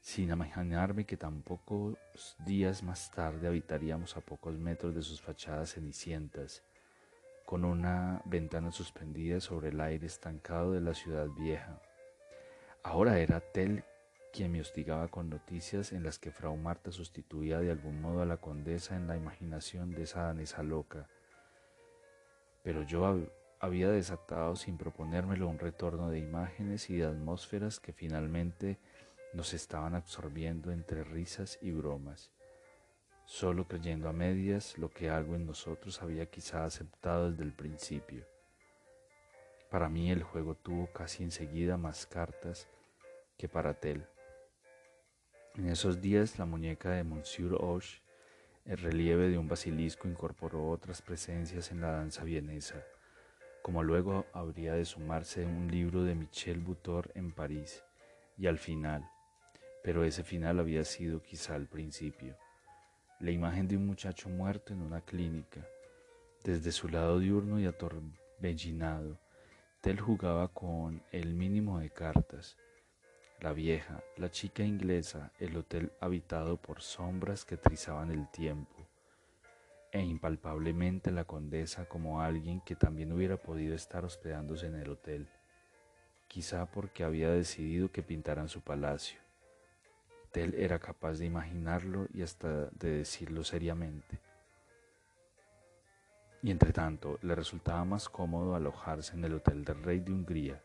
sin 0.00 0.30
imaginarme 0.30 1.04
que 1.04 1.18
tan 1.18 1.42
pocos 1.42 1.98
días 2.46 2.82
más 2.82 3.10
tarde 3.10 3.46
habitaríamos 3.46 4.16
a 4.16 4.22
pocos 4.22 4.56
metros 4.56 4.94
de 4.94 5.02
sus 5.02 5.20
fachadas 5.20 5.74
cenicientas, 5.74 6.62
con 7.44 7.66
una 7.66 8.22
ventana 8.24 8.72
suspendida 8.72 9.40
sobre 9.40 9.68
el 9.68 9.78
aire 9.82 10.06
estancado 10.06 10.72
de 10.72 10.80
la 10.80 10.94
ciudad 10.94 11.28
vieja. 11.28 11.78
Ahora 12.82 13.18
era 13.18 13.40
Tel 13.40 13.84
quien 14.36 14.52
me 14.52 14.60
hostigaba 14.60 15.08
con 15.08 15.30
noticias 15.30 15.92
en 15.92 16.02
las 16.02 16.18
que 16.18 16.30
Frau 16.30 16.58
Marta 16.58 16.92
sustituía 16.92 17.58
de 17.58 17.70
algún 17.70 18.02
modo 18.02 18.20
a 18.20 18.26
la 18.26 18.36
condesa 18.36 18.94
en 18.94 19.06
la 19.06 19.16
imaginación 19.16 19.92
de 19.92 20.02
esa 20.02 20.24
danesa 20.24 20.62
loca. 20.62 21.08
Pero 22.62 22.82
yo 22.82 23.18
había 23.60 23.88
desatado 23.88 24.54
sin 24.54 24.76
proponérmelo 24.76 25.48
un 25.48 25.58
retorno 25.58 26.10
de 26.10 26.18
imágenes 26.18 26.90
y 26.90 26.98
de 26.98 27.06
atmósferas 27.06 27.80
que 27.80 27.94
finalmente 27.94 28.78
nos 29.32 29.54
estaban 29.54 29.94
absorbiendo 29.94 30.70
entre 30.70 31.02
risas 31.02 31.58
y 31.62 31.70
bromas, 31.70 32.30
solo 33.24 33.66
creyendo 33.66 34.10
a 34.10 34.12
medias 34.12 34.76
lo 34.76 34.90
que 34.90 35.08
algo 35.08 35.34
en 35.34 35.46
nosotros 35.46 36.02
había 36.02 36.26
quizá 36.26 36.66
aceptado 36.66 37.30
desde 37.30 37.44
el 37.44 37.54
principio. 37.54 38.26
Para 39.70 39.88
mí 39.88 40.10
el 40.10 40.22
juego 40.22 40.56
tuvo 40.56 40.92
casi 40.92 41.24
enseguida 41.24 41.78
más 41.78 42.04
cartas 42.04 42.68
que 43.38 43.48
para 43.48 43.72
Tel. 43.72 44.06
En 45.56 45.70
esos 45.70 46.02
días 46.02 46.38
la 46.38 46.44
muñeca 46.44 46.90
de 46.90 47.02
Monsieur 47.02 47.56
Hoche, 47.58 48.02
el 48.66 48.76
relieve 48.76 49.30
de 49.30 49.38
un 49.38 49.48
basilisco, 49.48 50.06
incorporó 50.06 50.68
otras 50.68 51.00
presencias 51.00 51.70
en 51.70 51.80
la 51.80 51.92
danza 51.92 52.24
vienesa, 52.24 52.84
como 53.62 53.82
luego 53.82 54.26
habría 54.34 54.74
de 54.74 54.84
sumarse 54.84 55.46
un 55.46 55.68
libro 55.70 56.04
de 56.04 56.14
Michel 56.14 56.58
Butor 56.58 57.10
en 57.14 57.32
París, 57.32 57.82
y 58.36 58.48
al 58.48 58.58
final, 58.58 59.08
pero 59.82 60.04
ese 60.04 60.24
final 60.24 60.60
había 60.60 60.84
sido 60.84 61.22
quizá 61.22 61.56
el 61.56 61.68
principio, 61.68 62.36
la 63.18 63.30
imagen 63.30 63.66
de 63.66 63.78
un 63.78 63.86
muchacho 63.86 64.28
muerto 64.28 64.74
en 64.74 64.82
una 64.82 65.00
clínica, 65.00 65.66
desde 66.44 66.70
su 66.70 66.86
lado 66.90 67.18
diurno 67.18 67.58
y 67.58 67.64
atorbellinado, 67.64 69.18
Tel 69.80 70.00
jugaba 70.00 70.48
con 70.48 71.02
el 71.12 71.32
mínimo 71.32 71.78
de 71.78 71.88
cartas, 71.88 72.58
la 73.40 73.52
vieja, 73.52 74.02
la 74.16 74.30
chica 74.30 74.62
inglesa, 74.62 75.32
el 75.38 75.56
hotel 75.56 75.92
habitado 76.00 76.56
por 76.56 76.80
sombras 76.80 77.44
que 77.44 77.56
trizaban 77.56 78.10
el 78.10 78.28
tiempo, 78.30 78.74
e 79.92 80.00
impalpablemente 80.00 81.10
la 81.10 81.24
condesa 81.24 81.86
como 81.86 82.20
alguien 82.20 82.60
que 82.60 82.76
también 82.76 83.12
hubiera 83.12 83.36
podido 83.36 83.74
estar 83.74 84.04
hospedándose 84.04 84.66
en 84.66 84.76
el 84.76 84.90
hotel, 84.90 85.28
quizá 86.28 86.66
porque 86.66 87.04
había 87.04 87.30
decidido 87.30 87.90
que 87.92 88.02
pintaran 88.02 88.48
su 88.48 88.62
palacio. 88.62 89.20
Tell 90.32 90.54
era 90.54 90.78
capaz 90.78 91.18
de 91.18 91.26
imaginarlo 91.26 92.08
y 92.12 92.22
hasta 92.22 92.66
de 92.70 92.98
decirlo 92.98 93.44
seriamente. 93.44 94.18
Y 96.42 96.50
entre 96.50 96.72
tanto, 96.72 97.18
le 97.22 97.34
resultaba 97.34 97.84
más 97.84 98.08
cómodo 98.08 98.54
alojarse 98.54 99.16
en 99.16 99.24
el 99.24 99.34
Hotel 99.34 99.64
del 99.64 99.82
Rey 99.82 100.00
de 100.00 100.12
Hungría, 100.12 100.62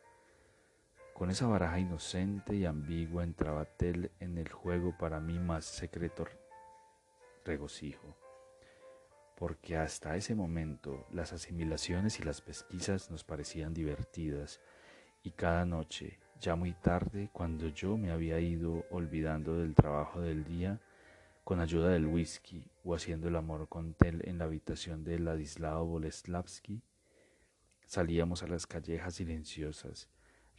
con 1.22 1.30
esa 1.30 1.46
baraja 1.46 1.78
inocente 1.78 2.56
y 2.56 2.66
ambigua 2.66 3.24
entraba 3.24 3.66
Tel 3.66 4.10
en 4.20 4.40
el 4.40 4.50
juego 4.51 4.98
para 4.98 5.20
mí 5.20 5.38
más 5.38 5.66
secreto 5.66 6.25
regocijo, 7.46 8.18
porque 9.38 9.78
hasta 9.78 10.16
ese 10.16 10.34
momento 10.34 11.06
las 11.12 11.32
asimilaciones 11.32 12.20
y 12.20 12.24
las 12.24 12.42
pesquisas 12.42 13.12
nos 13.12 13.24
parecían 13.24 13.72
divertidas 13.72 14.62
y 15.22 15.30
cada 15.30 15.63
noche, 15.63 16.18
ya 16.40 16.56
muy 16.56 16.74
tarde, 16.74 17.30
cuando 17.32 17.68
yo 17.68 17.98
me 17.98 18.10
había 18.10 18.40
ido 18.40 18.84
olvidando 18.90 19.60
del 19.60 19.75
trabajo 19.75 20.22
del 20.22 20.44
día, 20.44 20.82
con 21.44 21.60
ayuda 21.60 21.90
del 21.90 22.08
whisky 22.08 22.66
o 22.84 22.96
haciendo 22.96 23.28
el 23.28 23.36
amor 23.36 23.70
con 23.70 23.94
Tel 23.94 24.28
en 24.28 24.40
la 24.40 24.46
habitación 24.46 25.04
de 25.04 25.20
Ladislao 25.20 25.86
Boleslavsky, 25.86 26.82
salíamos 27.86 28.42
a 28.42 28.48
las 28.48 28.66
callejas 28.66 29.13
silenciosas, 29.13 30.10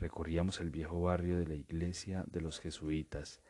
recorríamos 0.02 0.61
el 0.61 0.71
viejo 0.71 1.00
barrio 1.00 1.38
de 1.38 1.47
la 1.47 1.54
iglesia 1.54 2.25
de 2.26 2.40
los 2.40 2.59
jesuitas 2.59 3.40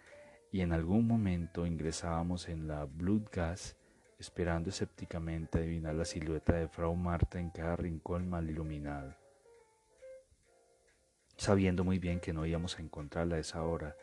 y 0.50 0.60
en 0.60 0.72
algún 0.72 1.06
momento 1.06 1.66
ingresábamos 1.66 2.46
en 2.50 2.68
la 2.68 2.84
Blood 2.84 3.28
esperando 4.18 4.68
escépticamente 4.68 5.58
adivinar 5.58 5.94
la 5.94 6.04
silueta 6.04 6.52
de 6.52 6.68
Frau 6.68 6.94
Marta 6.94 7.40
en 7.40 7.48
cada 7.48 7.74
rincón 7.74 8.28
mal 8.28 8.50
iluminado. 8.50 9.16
Sabiendo 11.38 11.84
muy 11.84 11.98
bien 11.98 12.20
que 12.20 12.34
no 12.34 12.44
íbamos 12.44 12.78
a 12.78 12.82
encontrarla 12.82 13.36
a 13.36 13.40
esa 13.40 13.62
hora, 13.62 13.96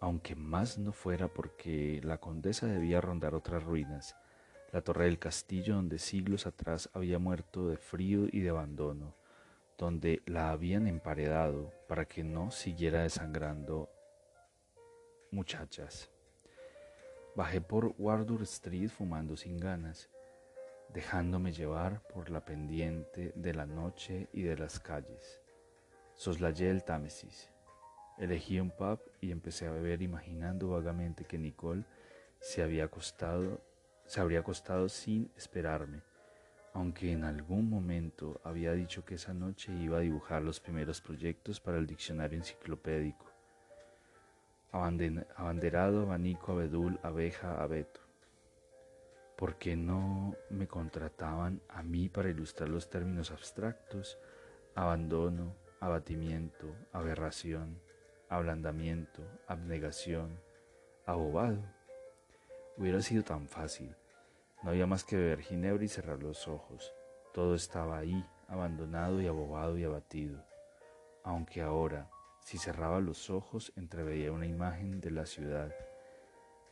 aunque 0.00 0.34
más 0.34 0.78
no 0.78 0.92
fuera 0.92 1.28
porque 1.28 2.00
la 2.02 2.18
condesa 2.18 2.66
debía 2.66 3.02
rondar 3.02 3.34
otras 3.34 3.62
ruinas, 3.62 4.16
la 4.72 4.80
torre 4.80 5.04
del 5.04 5.18
castillo 5.18 5.74
donde 5.74 5.98
siglos 5.98 6.46
atrás 6.46 6.88
había 6.94 7.18
muerto 7.18 7.68
de 7.68 7.76
frío 7.76 8.28
y 8.32 8.40
de 8.40 8.48
abandono, 8.48 9.14
donde 9.84 10.22
la 10.24 10.50
habían 10.50 10.86
emparedado 10.86 11.70
para 11.88 12.06
que 12.06 12.24
no 12.24 12.50
siguiera 12.50 13.02
desangrando 13.02 13.90
muchachas. 15.30 16.10
Bajé 17.36 17.60
por 17.60 17.94
Wardour 17.98 18.44
Street 18.44 18.88
fumando 18.88 19.36
sin 19.36 19.58
ganas, 19.58 20.08
dejándome 20.88 21.52
llevar 21.52 22.00
por 22.08 22.30
la 22.30 22.46
pendiente 22.46 23.32
de 23.36 23.52
la 23.52 23.66
noche 23.66 24.28
y 24.32 24.40
de 24.40 24.56
las 24.56 24.80
calles. 24.80 25.42
Soslayé 26.14 26.70
el 26.70 26.82
Támesis. 26.82 27.50
Elegí 28.16 28.60
un 28.60 28.70
pub 28.70 29.00
y 29.20 29.32
empecé 29.32 29.66
a 29.66 29.72
beber 29.72 30.00
imaginando 30.00 30.70
vagamente 30.70 31.26
que 31.26 31.36
Nicole 31.36 31.84
se 32.40 32.62
había 32.62 32.84
acostado, 32.84 33.60
se 34.06 34.22
habría 34.22 34.38
acostado 34.40 34.88
sin 34.88 35.30
esperarme 35.36 36.13
aunque 36.74 37.12
en 37.12 37.22
algún 37.22 37.70
momento 37.70 38.40
había 38.42 38.72
dicho 38.72 39.04
que 39.04 39.14
esa 39.14 39.32
noche 39.32 39.72
iba 39.72 39.98
a 39.98 40.00
dibujar 40.00 40.42
los 40.42 40.58
primeros 40.58 41.00
proyectos 41.00 41.60
para 41.60 41.78
el 41.78 41.86
diccionario 41.86 42.36
enciclopédico. 42.36 43.26
Abanderado, 44.72 46.02
abanico, 46.02 46.50
abedul, 46.50 46.98
abeja, 47.04 47.62
abeto. 47.62 48.00
¿Por 49.36 49.56
qué 49.56 49.76
no 49.76 50.34
me 50.50 50.66
contrataban 50.66 51.60
a 51.68 51.84
mí 51.84 52.08
para 52.08 52.28
ilustrar 52.28 52.68
los 52.68 52.90
términos 52.90 53.30
abstractos? 53.30 54.18
Abandono, 54.74 55.54
abatimiento, 55.78 56.74
aberración, 56.92 57.80
ablandamiento, 58.28 59.22
abnegación, 59.46 60.40
abobado. 61.06 61.62
Hubiera 62.76 63.00
sido 63.00 63.22
tan 63.22 63.46
fácil 63.46 63.94
no 64.64 64.70
había 64.70 64.86
más 64.86 65.04
que 65.04 65.16
beber 65.16 65.42
ginebra 65.42 65.84
y 65.84 65.88
cerrar 65.88 66.22
los 66.22 66.48
ojos. 66.48 66.94
Todo 67.34 67.54
estaba 67.54 67.98
ahí, 67.98 68.26
abandonado 68.48 69.20
y 69.20 69.26
abobado 69.26 69.76
y 69.76 69.84
abatido. 69.84 70.42
Aunque 71.22 71.60
ahora, 71.60 72.10
si 72.40 72.56
cerraba 72.56 73.00
los 73.00 73.28
ojos, 73.28 73.74
entreveía 73.76 74.32
una 74.32 74.46
imagen 74.46 75.02
de 75.02 75.10
la 75.10 75.26
ciudad, 75.26 75.70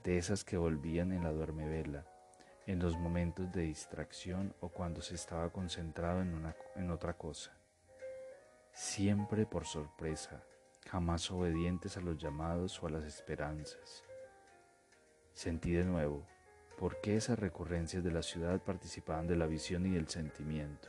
de 0.02 0.16
esas 0.16 0.42
que 0.42 0.56
volvían 0.56 1.12
en 1.12 1.22
la 1.22 1.32
duermevela, 1.32 2.06
en 2.66 2.78
los 2.78 2.96
momentos 2.96 3.52
de 3.52 3.62
distracción 3.62 4.54
o 4.60 4.70
cuando 4.70 5.02
se 5.02 5.14
estaba 5.14 5.50
concentrado 5.50 6.22
en, 6.22 6.32
una, 6.32 6.56
en 6.76 6.90
otra 6.90 7.12
cosa. 7.12 7.52
siempre 8.72 9.44
por 9.44 9.66
sorpresa, 9.66 10.42
jamás 10.88 11.30
obedientes 11.30 11.98
a 11.98 12.00
los 12.00 12.16
llamados 12.16 12.82
o 12.82 12.86
a 12.86 12.90
las 12.90 13.04
esperanzas. 13.04 14.02
Sentí 15.34 15.72
de 15.72 15.84
nuevo 15.84 16.31
por 16.82 17.00
qué 17.00 17.14
esas 17.14 17.38
recurrencias 17.38 18.02
de 18.02 18.10
la 18.10 18.22
ciudad 18.22 18.60
participaban 18.60 19.28
de 19.28 19.36
la 19.36 19.46
visión 19.46 19.86
y 19.86 19.90
del 19.90 20.08
sentimiento. 20.08 20.88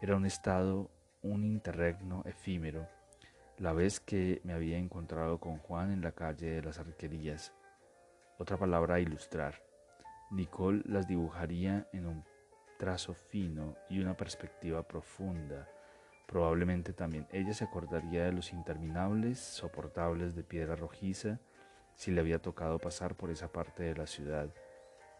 Era 0.00 0.14
un 0.14 0.24
estado, 0.24 0.92
un 1.22 1.42
interregno 1.42 2.22
efímero, 2.24 2.86
la 3.58 3.72
vez 3.72 3.98
que 3.98 4.40
me 4.44 4.52
había 4.52 4.78
encontrado 4.78 5.40
con 5.40 5.58
Juan 5.58 5.90
en 5.90 6.02
la 6.02 6.12
calle 6.12 6.50
de 6.50 6.62
las 6.62 6.78
arquerías. 6.78 7.52
Otra 8.38 8.56
palabra 8.58 8.94
a 8.94 9.00
ilustrar. 9.00 9.60
Nicole 10.30 10.84
las 10.86 11.08
dibujaría 11.08 11.88
en 11.92 12.06
un 12.06 12.24
trazo 12.78 13.12
fino 13.12 13.74
y 13.90 13.98
una 13.98 14.16
perspectiva 14.16 14.86
profunda. 14.86 15.68
Probablemente 16.28 16.92
también 16.92 17.26
ella 17.32 17.54
se 17.54 17.64
acordaría 17.64 18.26
de 18.26 18.32
los 18.34 18.52
interminables 18.52 19.40
soportables 19.40 20.36
de 20.36 20.44
piedra 20.44 20.76
rojiza 20.76 21.40
si 21.96 22.12
le 22.12 22.20
había 22.20 22.40
tocado 22.40 22.78
pasar 22.78 23.16
por 23.16 23.30
esa 23.30 23.50
parte 23.50 23.82
de 23.82 23.96
la 23.96 24.06
ciudad, 24.06 24.48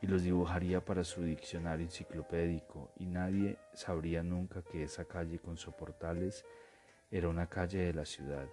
y 0.03 0.07
los 0.07 0.23
dibujaría 0.23 0.85
para 0.85 1.05
su 1.05 1.23
diccionario 1.23 1.87
enciclopédico, 1.87 2.91
y 2.97 3.07
nadie 3.07 3.59
sabría 3.73 4.23
nunca 4.23 4.63
que 4.63 4.83
esa 4.85 5.05
calle 5.05 5.39
con 5.39 5.57
soportales 5.57 6.45
era 7.11 7.29
una 7.29 7.49
calle 7.49 7.79
de 7.79 7.95
la 7.95 8.05
ciudad. 8.05 8.47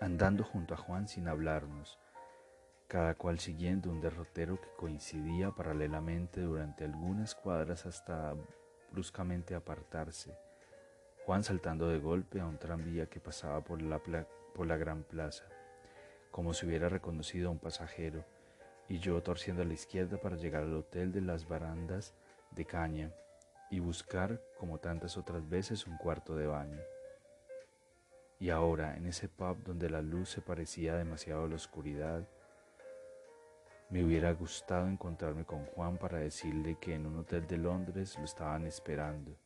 Andando 0.00 0.44
junto 0.44 0.74
a 0.74 0.76
Juan 0.76 1.08
sin 1.08 1.28
hablarnos, 1.28 1.98
cada 2.88 3.14
cual 3.14 3.38
siguiendo 3.38 3.90
un 3.90 4.00
derrotero 4.00 4.60
que 4.60 4.68
coincidía 4.76 5.50
paralelamente 5.50 6.40
durante 6.40 6.84
algunas 6.84 7.34
cuadras 7.34 7.86
hasta 7.86 8.34
bruscamente 8.92 9.54
apartarse, 9.54 10.36
Juan 11.24 11.42
saltando 11.42 11.88
de 11.88 11.98
golpe 11.98 12.40
a 12.40 12.46
un 12.46 12.58
tranvía 12.58 13.06
que 13.06 13.18
pasaba 13.18 13.62
por 13.62 13.80
la, 13.80 13.98
por 14.54 14.66
la 14.66 14.76
gran 14.76 15.02
plaza, 15.04 15.44
como 16.30 16.52
si 16.52 16.66
hubiera 16.66 16.88
reconocido 16.88 17.48
a 17.48 17.52
un 17.52 17.58
pasajero, 17.58 18.24
y 18.88 18.98
yo 18.98 19.22
torciendo 19.22 19.62
a 19.62 19.64
la 19.64 19.74
izquierda 19.74 20.18
para 20.18 20.36
llegar 20.36 20.62
al 20.62 20.74
hotel 20.74 21.12
de 21.12 21.20
las 21.20 21.48
barandas 21.48 22.14
de 22.50 22.64
caña 22.64 23.12
y 23.70 23.80
buscar, 23.80 24.40
como 24.58 24.78
tantas 24.78 25.16
otras 25.16 25.48
veces, 25.48 25.86
un 25.86 25.96
cuarto 25.96 26.36
de 26.36 26.46
baño. 26.46 26.80
Y 28.38 28.50
ahora, 28.50 28.96
en 28.96 29.06
ese 29.06 29.28
pub 29.28 29.62
donde 29.64 29.88
la 29.88 30.02
luz 30.02 30.28
se 30.28 30.42
parecía 30.42 30.96
demasiado 30.96 31.44
a 31.44 31.48
la 31.48 31.54
oscuridad, 31.54 32.28
me 33.90 34.04
hubiera 34.04 34.32
gustado 34.32 34.88
encontrarme 34.88 35.44
con 35.44 35.64
Juan 35.66 35.98
para 35.98 36.18
decirle 36.18 36.76
que 36.80 36.94
en 36.94 37.06
un 37.06 37.18
hotel 37.18 37.46
de 37.46 37.58
Londres 37.58 38.18
lo 38.18 38.24
estaban 38.24 38.66
esperando, 38.66 39.36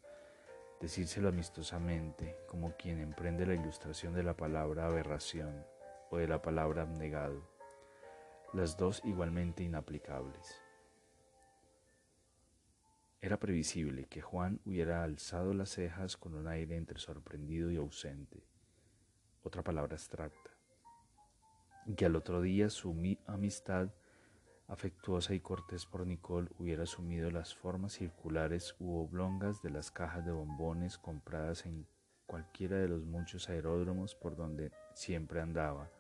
decírselo 0.81 1.29
amistosamente, 1.29 2.37
como 2.49 2.73
quien 2.77 3.01
emprende 3.01 3.47
la 3.47 3.55
ilustración 3.55 4.15
de 4.15 4.23
la 4.23 4.37
palabra 4.37 4.87
aberración 4.87 5.65
o 6.11 6.17
de 6.17 6.29
la 6.29 6.41
palabra 6.41 6.83
abnegado, 6.83 7.43
las 8.55 8.79
dos 8.79 9.03
igualmente 9.05 9.63
inaplicables. 9.63 10.59
Era 13.21 13.39
previsible 13.39 14.07
que 14.07 14.23
Juan 14.23 14.61
hubiera 14.65 15.05
alzado 15.05 15.53
las 15.53 15.71
cejas 15.71 16.17
con 16.17 16.35
un 16.35 16.49
aire 16.49 16.77
entre 16.77 16.99
sorprendido 16.99 17.71
y 17.71 17.77
ausente, 17.77 18.43
otra 19.43 19.63
palabra 19.63 19.97
abstracta, 19.97 20.51
y 21.85 21.95
que 21.95 22.07
al 22.07 22.17
otro 22.17 22.41
día 22.41 22.71
su 22.71 22.97
amistad 23.27 23.91
afectuosa 24.67 25.35
y 25.35 25.41
cortés 25.41 25.85
por 25.85 26.07
Nicole 26.07 26.49
hubiera 26.59 26.85
asumido 26.85 27.31
las 27.31 27.55
formas 27.55 27.95
circulares 27.95 28.75
u 28.79 28.97
oblongas 28.97 29.61
de 29.61 29.71
las 29.71 29.91
cajas 29.91 30.25
de 30.25 30.33
bombones 30.33 30.97
compradas 30.97 31.67
en 31.67 31.87
cualquiera 32.27 32.77
de 32.79 32.89
los 32.89 33.05
muchos 33.05 33.51
aeródromos 33.51 34.15
por 34.15 34.37
donde 34.37 34.73
siempre 34.95 35.41
andaba, 35.43 35.91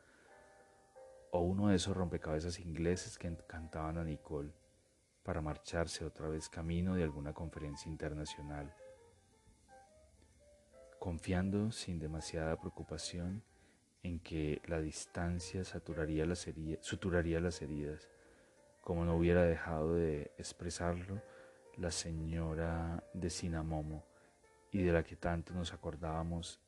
o 1.31 1.41
uno 1.41 1.69
de 1.69 1.77
esos 1.77 1.97
rompecabezas 1.97 2.59
ingleses 2.61 3.19
que 3.19 3.29
encantaban 3.29 3.99
a 3.99 4.05
Nicole 4.05 4.53
para 5.23 5.41
marcharse 5.41 6.05
otra 6.05 6.29
vez 6.29 6.49
camino 6.49 6.95
de 6.95 7.03
alguna 7.03 7.33
conferencia 7.33 7.91
internacional. 7.91 8.75
Confiando 10.99 11.71
sin 11.71 11.99
demasiada 11.99 12.57
preocupación 12.57 13.43
en 14.03 14.21
que 14.21 14.63
la 14.67 14.81
distancia 14.81 15.65
saturaría 15.65 16.25
las 16.25 16.49
suturaría 16.81 17.41
las 17.41 17.61
heridas, 17.63 18.09
como 18.81 19.05
no 19.05 19.17
hubiera 19.17 19.43
dejado 19.43 19.95
de 19.95 20.33
expresarlo 20.39 21.21
la 21.77 21.91
señora 21.91 23.05
de 23.13 23.31
Sinamomo 23.31 24.05
y 24.73 24.83
de 24.83 24.93
la 24.93 25.05
que 25.05 25.17
tanto 25.17 25.53
nos 25.53 25.73
acordábamos 25.73 26.61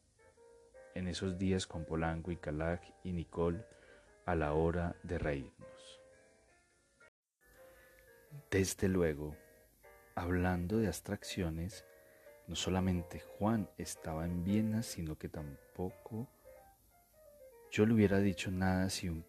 en 0.95 1.09
esos 1.09 1.39
días 1.39 1.67
con 1.67 1.85
Polanco 1.85 2.31
y 2.31 2.37
Calac 2.37 2.83
y 3.05 3.13
Nicole 3.13 3.65
a 4.31 4.35
la 4.35 4.53
hora 4.53 4.97
de 5.03 5.19
reírnos. 5.19 6.01
Desde 8.51 8.89
luego, 8.89 9.37
hablando 10.15 10.79
de 10.79 10.87
abstracciones, 10.87 11.85
no 12.47 12.57
solamente 12.57 13.21
Juan 13.21 13.69
estaba 13.79 14.25
en 14.25 14.45
Viena, 14.45 14.83
sino 14.83 15.17
que 15.17 15.29
tampoco 15.29 16.29
yo 17.71 17.87
le 17.87 17.95
hubiera 17.95 18.19
dicho 18.19 18.51
nada 18.51 18.91
si 18.91 19.09
un 19.09 19.25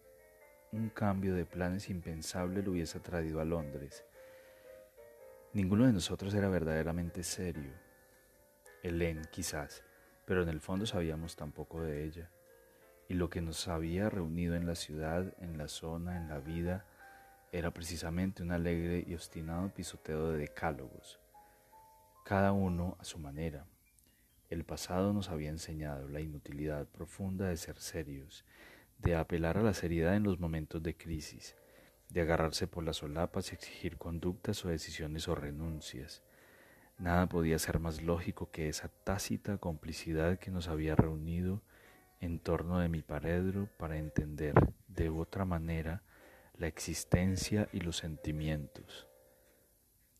un 0.72 0.88
cambio 0.88 1.34
de 1.34 1.44
planes 1.44 1.90
impensable 1.90 2.62
lo 2.62 2.70
hubiese 2.70 2.98
traído 2.98 3.40
a 3.40 3.44
Londres. 3.44 4.04
Ninguno 5.52 5.86
de 5.86 5.92
nosotros 5.92 6.32
era 6.32 6.48
verdaderamente 6.48 7.22
serio. 7.22 7.72
Helen 8.82 9.20
quizás, 9.30 9.84
pero 10.24 10.42
en 10.42 10.48
el 10.48 10.60
fondo 10.60 10.86
sabíamos 10.86 11.36
tan 11.36 11.52
poco 11.52 11.82
de 11.82 12.04
ella. 12.04 12.30
Y 13.12 13.14
lo 13.14 13.28
que 13.28 13.42
nos 13.42 13.68
había 13.68 14.08
reunido 14.08 14.54
en 14.54 14.64
la 14.64 14.74
ciudad, 14.74 15.34
en 15.38 15.58
la 15.58 15.68
zona, 15.68 16.16
en 16.16 16.30
la 16.30 16.38
vida, 16.38 16.86
era 17.52 17.70
precisamente 17.70 18.42
un 18.42 18.52
alegre 18.52 19.04
y 19.06 19.12
obstinado 19.12 19.68
pisoteo 19.68 20.30
de 20.30 20.38
decálogos, 20.38 21.20
cada 22.24 22.52
uno 22.52 22.96
a 22.98 23.04
su 23.04 23.18
manera. 23.18 23.66
El 24.48 24.64
pasado 24.64 25.12
nos 25.12 25.28
había 25.28 25.50
enseñado 25.50 26.08
la 26.08 26.22
inutilidad 26.22 26.86
profunda 26.86 27.48
de 27.48 27.58
ser 27.58 27.78
serios 27.80 28.46
de 28.96 29.14
apelar 29.14 29.58
a 29.58 29.62
la 29.62 29.74
seriedad 29.74 30.16
en 30.16 30.22
los 30.22 30.40
momentos 30.40 30.82
de 30.82 30.96
crisis, 30.96 31.54
de 32.08 32.22
agarrarse 32.22 32.66
por 32.66 32.82
las 32.82 32.96
solapas 32.96 33.52
y 33.52 33.56
exigir 33.56 33.98
conductas 33.98 34.64
o 34.64 34.70
decisiones 34.70 35.28
o 35.28 35.34
renuncias. 35.34 36.22
Nada 36.96 37.28
podía 37.28 37.58
ser 37.58 37.78
más 37.78 38.00
lógico 38.00 38.50
que 38.50 38.70
esa 38.70 38.88
tácita 38.88 39.58
complicidad 39.58 40.38
que 40.38 40.50
nos 40.50 40.68
había 40.68 40.96
reunido 40.96 41.60
en 42.22 42.38
torno 42.38 42.78
de 42.78 42.88
mi 42.88 43.02
paredro 43.02 43.68
para 43.76 43.98
entender 43.98 44.54
de 44.86 45.10
otra 45.10 45.44
manera 45.44 46.02
la 46.56 46.68
existencia 46.68 47.68
y 47.72 47.80
los 47.80 47.96
sentimientos. 47.96 49.08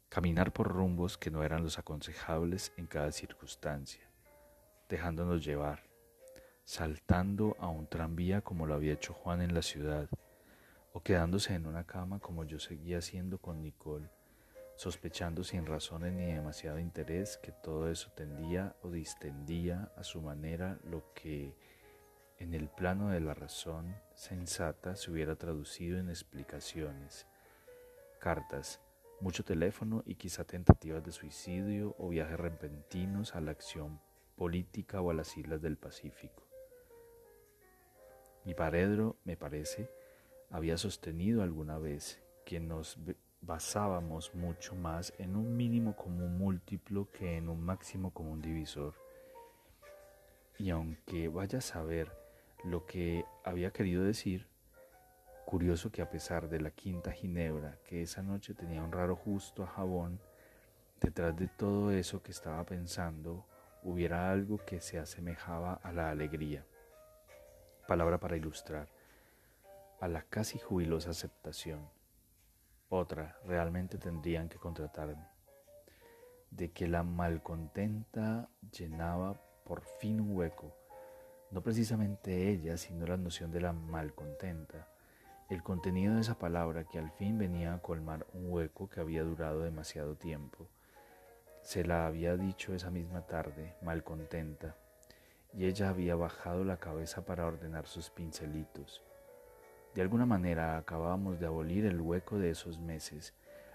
Caminar 0.09 0.53
por 0.53 0.69
rumbos 0.69 1.17
que 1.17 1.31
no 1.31 1.45
eran 1.45 1.63
los 1.63 1.79
aconsejables 1.79 2.73
en 2.77 2.89
cada 2.89 3.13
circunstancia, 3.13 4.03
dejándonos 4.89 5.45
llevar, 5.45 5.85
saltando 6.65 7.57
a 7.61 7.69
un 7.69 7.87
tranvía 7.87 8.41
como 8.41 8.67
lo 8.67 8.75
había 8.75 8.95
hecho 8.95 9.15
Juan 9.15 9.41
en 9.41 9.55
la 9.55 9.63
ciudad, 9.63 10.09
o 10.93 11.03
quedándose 11.05 11.55
en 11.55 11.67
una 11.67 11.85
cama 11.85 12.19
como 12.19 12.43
yo 12.43 12.59
seguía 12.59 12.99
haciendo 12.99 13.39
con 13.39 13.63
Nicole, 13.63 14.11
sospechando 14.75 15.45
sin 15.45 15.67
razones 15.67 16.13
ni 16.13 16.27
demasiado 16.27 16.81
interés 16.81 17.39
que 17.39 17.53
todo 17.53 17.89
eso 17.89 18.11
tendía 18.17 18.75
o 18.83 18.91
distendía 18.91 19.93
a 19.97 20.03
su 20.03 20.21
manera 20.21 20.81
lo 20.83 21.15
que 21.15 21.55
en 22.43 22.55
el 22.55 22.69
plano 22.69 23.11
de 23.11 23.21
la 23.21 23.35
razón 23.35 23.95
sensata 24.15 24.97
se 24.97 25.13
hubiera 25.13 25.37
traducido 25.37 26.01
en 26.01 26.09
explicaciones, 26.09 27.29
cartas, 28.19 28.81
mucho 29.21 29.45
teléfono 29.45 30.03
y 30.05 30.17
quizá 30.17 30.43
tentativas 30.43 31.05
de 31.05 31.13
suicidio 31.13 31.95
o 31.99 32.09
viajes 32.09 32.41
repentinos 32.41 33.37
a 33.37 33.41
la 33.41 33.53
acción 33.53 34.01
política 34.35 35.01
o 35.01 35.11
a 35.11 35.15
las 35.15 35.37
islas 35.37 35.63
del 35.63 35.77
Pacífico. 35.77 36.43
Mi 38.45 38.55
paredro, 38.55 39.15
me 39.23 39.37
parece, 39.37 39.89
había 40.51 40.77
sostenido 40.79 41.45
alguna 41.45 41.79
vez 41.79 42.21
que 42.45 42.59
nos 42.59 42.99
basábamos 43.41 44.35
mucho 44.35 44.75
más 44.75 45.15
en 45.19 45.37
un 45.37 45.57
mínimo 45.57 45.95
común 45.95 46.39
múltiplo 46.39 47.09
que 47.13 47.37
en 47.37 47.49
un 47.49 47.63
máximo 47.63 48.13
común 48.13 48.43
divisor. 48.43 48.95
Y 50.59 50.71
aunque 50.71 51.29
vaya 51.29 51.59
a 51.59 51.63
saber 51.63 52.22
lo 52.65 52.87
que 52.87 53.25
había 53.45 53.73
querido 53.73 54.05
decir, 54.05 54.49
curioso 55.47 55.91
que 55.91 56.03
a 56.03 56.11
pesar 56.11 56.49
de 56.49 56.61
la 56.61 56.71
quinta 56.71 57.13
ginebra, 57.13 57.79
que 57.85 58.03
esa 58.03 58.23
noche 58.23 58.55
tenía 58.55 58.83
un 58.83 58.93
raro 58.93 59.17
justo 59.17 59.63
a 59.63 59.67
jabón, 59.67 60.21
detrás 61.01 61.37
de 61.37 61.49
todo 61.49 61.91
eso 61.91 62.23
que 62.23 62.31
estaba 62.31 62.65
pensando 62.65 63.47
hubiera 63.83 64.31
algo 64.31 64.59
que 64.59 64.81
se 64.81 64.99
asemejaba 64.99 65.75
a 65.75 65.93
la 65.93 66.11
alegría 66.11 66.65
palabra 67.87 68.19
para 68.19 68.37
ilustrar, 68.37 68.89
a 70.01 70.09
la 70.09 70.23
casi 70.23 70.59
jubilosa 70.59 71.11
aceptación. 71.11 71.91
Otra, 72.89 73.39
realmente 73.45 73.99
tendrían 73.99 74.49
que 74.49 74.59
contratarme. 74.59 75.27
de 76.51 76.71
que 76.71 76.87
la 76.87 77.03
malcontenta 77.03 78.51
llenaba 78.73 79.41
por 79.65 79.83
fin 79.83 80.21
un 80.21 80.37
hueco, 80.37 80.75
no 81.53 81.63
precisamente 81.63 82.49
ella, 82.51 82.79
sino 82.79 83.07
la 83.07 83.19
noción 83.19 83.51
de 83.53 83.61
la 83.61 83.75
malcontenta, 83.75 84.89
el 85.51 85.63
contenido 85.63 86.15
de 86.15 86.23
esa 86.23 86.39
palabra 86.39 86.85
que 86.85 86.99
al 86.99 87.11
fin 87.11 87.37
venía 87.37 87.75
a 87.75 87.83
colmar 87.83 88.27
un 88.33 88.51
hueco 88.51 88.89
que 88.89 89.01
había 89.01 89.23
durado 89.23 89.61
demasiado 89.61 90.17
tiempo. 90.17 90.67
Se 91.61 91.85
la 91.85 92.07
había 92.07 92.37
dicho 92.39 92.75
esa 92.75 92.91
misma 92.91 93.27
tarde, 93.27 93.77
malcontenta, 93.83 94.77
y 95.53 95.67
ella 95.67 95.91
había 95.91 96.17
bajado 96.17 96.65
la 96.65 96.79
cabeza 96.79 97.27
para 97.27 97.47
ordenar 97.47 97.87
sus 97.87 98.09
pincelitos. 98.09 99.05
De 99.95 100.01
alguna 100.01 100.25
manera 100.25 100.79
acabábamos 100.79 101.39
de 101.39 101.47
abolir 101.47 101.85
el 101.85 102.01
hueco 102.01 102.39
de 102.39 102.49
esos 102.49 102.79
meses, 102.79 103.35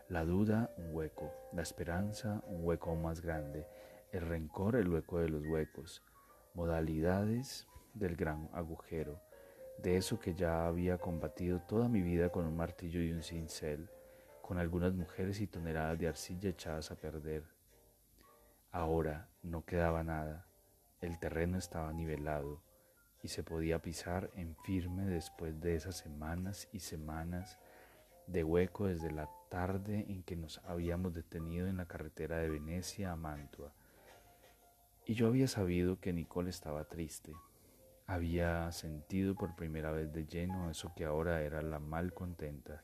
la 0.09 0.25
duda 0.25 0.73
un 0.77 0.95
hueco, 0.95 1.31
la 1.53 1.61
esperanza 1.61 2.41
un 2.47 2.65
hueco 2.65 2.95
más 2.95 3.21
grande, 3.21 3.67
el 4.11 4.21
rencor 4.21 4.77
el 4.77 4.89
hueco 4.89 5.19
de 5.19 5.29
los 5.29 5.45
huecos, 5.45 6.01
modalidades 6.57 7.67
del 7.93 8.15
gran 8.15 8.49
agujero, 8.51 9.21
de 9.77 9.95
eso 9.95 10.19
que 10.19 10.33
ya 10.33 10.65
había 10.65 10.97
combatido 10.97 11.61
toda 11.61 11.87
mi 11.87 12.01
vida 12.01 12.31
con 12.31 12.47
un 12.47 12.57
martillo 12.57 12.99
y 12.99 13.11
un 13.11 13.21
cincel, 13.21 13.91
con 14.41 14.57
algunas 14.57 14.91
mujeres 14.91 15.39
y 15.39 15.45
toneladas 15.45 15.99
de 15.99 16.07
arcilla 16.07 16.49
echadas 16.49 16.89
a 16.89 16.95
perder. 16.95 17.43
Ahora 18.71 19.29
no 19.43 19.65
quedaba 19.65 20.03
nada, 20.03 20.47
el 20.99 21.19
terreno 21.19 21.59
estaba 21.59 21.93
nivelado, 21.93 22.63
y 23.21 23.27
se 23.27 23.43
podía 23.43 23.79
pisar 23.79 24.31
en 24.33 24.55
firme 24.65 25.05
después 25.05 25.61
de 25.61 25.75
esas 25.75 25.97
semanas 25.97 26.69
y 26.71 26.79
semanas 26.79 27.59
de 28.25 28.43
hueco 28.43 28.87
desde 28.87 29.11
la 29.11 29.29
tarde 29.51 30.07
en 30.09 30.23
que 30.23 30.35
nos 30.35 30.57
habíamos 30.65 31.13
detenido 31.13 31.67
en 31.67 31.77
la 31.77 31.85
carretera 31.85 32.37
de 32.37 32.49
Venecia 32.49 33.11
a 33.11 33.15
Mantua. 33.15 33.76
Y 35.07 35.15
yo 35.15 35.27
había 35.27 35.47
sabido 35.47 35.99
que 35.99 36.13
Nicole 36.13 36.51
estaba 36.51 36.83
triste. 36.83 37.33
Había 38.05 38.71
sentido 38.71 39.33
por 39.33 39.55
primera 39.55 39.91
vez 39.91 40.13
de 40.13 40.25
lleno 40.25 40.69
eso 40.69 40.93
que 40.95 41.05
ahora 41.05 41.41
era 41.41 41.63
la 41.63 41.79
mal 41.79 42.13
contenta. 42.13 42.83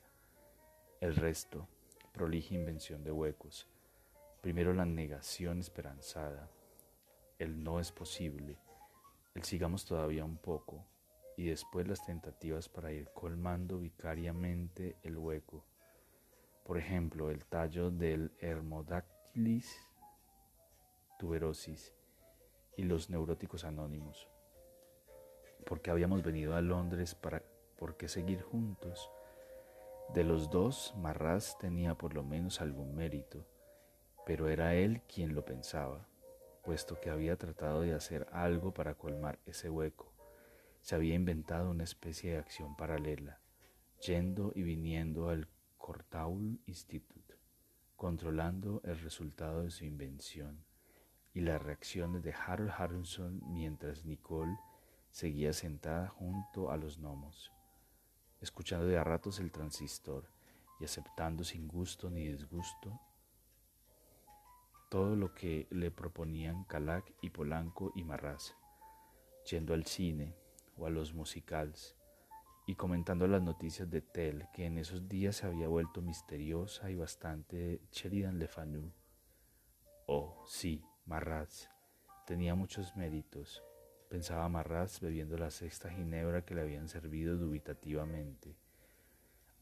El 1.00 1.14
resto, 1.14 1.68
prolija 2.12 2.54
invención 2.54 3.04
de 3.04 3.12
huecos. 3.12 3.68
Primero 4.40 4.72
la 4.72 4.86
negación 4.86 5.60
esperanzada. 5.60 6.50
El 7.38 7.62
no 7.62 7.78
es 7.78 7.92
posible 7.92 8.58
el 9.34 9.42
sigamos 9.42 9.84
todavía 9.84 10.24
un 10.24 10.36
poco 10.36 10.86
y 11.36 11.46
después 11.46 11.88
las 11.88 12.04
tentativas 12.06 12.68
para 12.68 12.92
ir 12.92 13.10
colmando 13.12 13.80
vicariamente 13.80 14.96
el 15.02 15.18
hueco. 15.18 15.64
Por 16.64 16.78
ejemplo, 16.78 17.30
el 17.30 17.44
tallo 17.44 17.90
del 17.90 18.30
Hermodactylis 18.38 19.76
tuberosis 21.18 21.92
y 22.76 22.84
los 22.84 23.10
neuróticos 23.10 23.64
anónimos. 23.64 24.28
Porque 25.66 25.90
habíamos 25.90 26.22
venido 26.22 26.54
a 26.54 26.60
Londres 26.60 27.14
para 27.14 27.42
por 27.76 27.96
qué 27.96 28.08
seguir 28.08 28.42
juntos. 28.42 29.10
De 30.12 30.24
los 30.24 30.50
dos, 30.50 30.94
Marras 30.96 31.56
tenía 31.58 31.94
por 31.94 32.14
lo 32.14 32.22
menos 32.22 32.60
algún 32.60 32.94
mérito, 32.94 33.46
pero 34.26 34.48
era 34.48 34.74
él 34.74 35.02
quien 35.02 35.34
lo 35.34 35.44
pensaba 35.44 36.06
puesto 36.64 36.98
que 36.98 37.10
había 37.10 37.36
tratado 37.36 37.82
de 37.82 37.92
hacer 37.92 38.26
algo 38.32 38.72
para 38.72 38.94
colmar 38.94 39.38
ese 39.44 39.68
hueco. 39.68 40.12
Se 40.80 40.94
había 40.94 41.14
inventado 41.14 41.70
una 41.70 41.84
especie 41.84 42.32
de 42.32 42.38
acción 42.38 42.74
paralela, 42.74 43.38
yendo 44.00 44.50
y 44.54 44.62
viniendo 44.62 45.28
al 45.28 45.48
Cortaul 45.76 46.58
Institute, 46.66 47.34
controlando 47.96 48.80
el 48.84 48.98
resultado 49.00 49.62
de 49.62 49.70
su 49.70 49.84
invención 49.84 50.64
y 51.34 51.40
las 51.40 51.60
reacciones 51.60 52.22
de 52.22 52.32
Harold 52.32 52.70
Harrison 52.70 53.42
mientras 53.52 54.04
Nicole 54.04 54.56
seguía 55.10 55.52
sentada 55.52 56.08
junto 56.08 56.70
a 56.70 56.76
los 56.76 56.98
gnomos, 56.98 57.52
escuchando 58.40 58.86
de 58.86 58.96
a 58.96 59.04
ratos 59.04 59.40
el 59.40 59.52
transistor 59.52 60.30
y 60.80 60.84
aceptando 60.84 61.44
sin 61.44 61.68
gusto 61.68 62.08
ni 62.08 62.26
disgusto 62.26 62.98
todo 64.94 65.16
lo 65.16 65.34
que 65.34 65.66
le 65.70 65.90
proponían 65.90 66.62
Calac 66.64 67.12
y 67.20 67.30
Polanco 67.30 67.90
y 67.96 68.04
Marraz, 68.04 68.54
yendo 69.50 69.74
al 69.74 69.86
cine 69.86 70.36
o 70.76 70.86
a 70.86 70.90
los 70.90 71.14
musicales 71.14 71.96
y 72.64 72.76
comentando 72.76 73.26
las 73.26 73.42
noticias 73.42 73.90
de 73.90 74.02
Tel, 74.02 74.46
que 74.52 74.66
en 74.66 74.78
esos 74.78 75.08
días 75.08 75.34
se 75.34 75.46
había 75.46 75.66
vuelto 75.66 76.00
misteriosa 76.00 76.90
y 76.90 76.94
bastante 76.94 77.80
Sheridan 77.90 78.38
Le 78.38 78.46
Fanu. 78.46 78.92
Oh, 80.06 80.44
sí, 80.46 80.84
Marraz, 81.06 81.68
tenía 82.26 82.54
muchos 82.54 82.96
méritos, 82.96 83.62
pensaba 84.08 84.48
Marraz 84.48 85.00
bebiendo 85.00 85.36
la 85.36 85.50
sexta 85.50 85.90
ginebra 85.90 86.46
que 86.46 86.54
le 86.54 86.62
habían 86.62 86.88
servido 86.88 87.36
dubitativamente. 87.36 88.56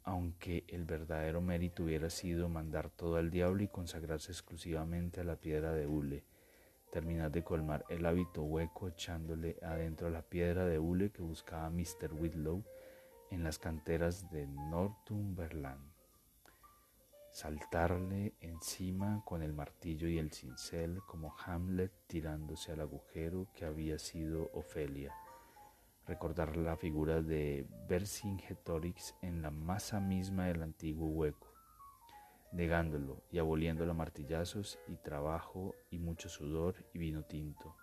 Aunque 0.04 0.64
el 0.68 0.84
verdadero 0.84 1.40
mérito 1.40 1.82
hubiera 1.82 2.10
sido 2.10 2.48
mandar 2.48 2.90
todo 2.90 3.16
al 3.16 3.32
diablo 3.32 3.64
y 3.64 3.68
consagrarse 3.68 4.30
exclusivamente 4.30 5.20
a 5.20 5.24
la 5.24 5.34
piedra 5.34 5.72
de 5.72 5.88
hule, 5.88 6.24
terminar 6.92 7.32
de 7.32 7.42
colmar 7.42 7.84
el 7.88 8.06
hábito 8.06 8.44
hueco 8.44 8.86
echándole 8.86 9.56
adentro 9.62 10.10
la 10.10 10.22
piedra 10.22 10.64
de 10.66 10.78
hule 10.78 11.10
que 11.10 11.22
buscaba 11.22 11.70
Mr. 11.70 12.12
Whitlow 12.12 12.62
en 13.32 13.42
las 13.42 13.58
canteras 13.58 14.30
de 14.30 14.46
Northumberland, 14.46 15.91
saltarle 17.32 18.34
encima 18.40 19.22
con 19.24 19.42
el 19.42 19.52
martillo 19.52 20.08
y 20.08 20.18
el 20.18 20.32
cincel 20.32 21.00
como 21.06 21.34
Hamlet 21.44 21.92
tirándose 22.06 22.72
al 22.72 22.80
agujero 22.80 23.48
que 23.54 23.64
había 23.64 23.98
sido 23.98 24.50
Ofelia 24.52 25.12
recordar 26.06 26.56
la 26.56 26.76
figura 26.76 27.22
de 27.22 27.66
Vercingetorix 27.88 29.14
en 29.22 29.42
la 29.42 29.50
masa 29.50 30.00
misma 30.00 30.46
del 30.46 30.62
antiguo 30.62 31.08
hueco, 31.08 31.48
negándolo 32.52 33.22
y 33.30 33.38
aboliendo 33.38 33.86
los 33.86 33.96
martillazos 33.96 34.78
y 34.88 34.96
trabajo 34.96 35.74
y 35.90 35.98
mucho 35.98 36.28
sudor 36.28 36.74
y 36.92 36.98
vino 36.98 37.22
tinto. 37.22 37.76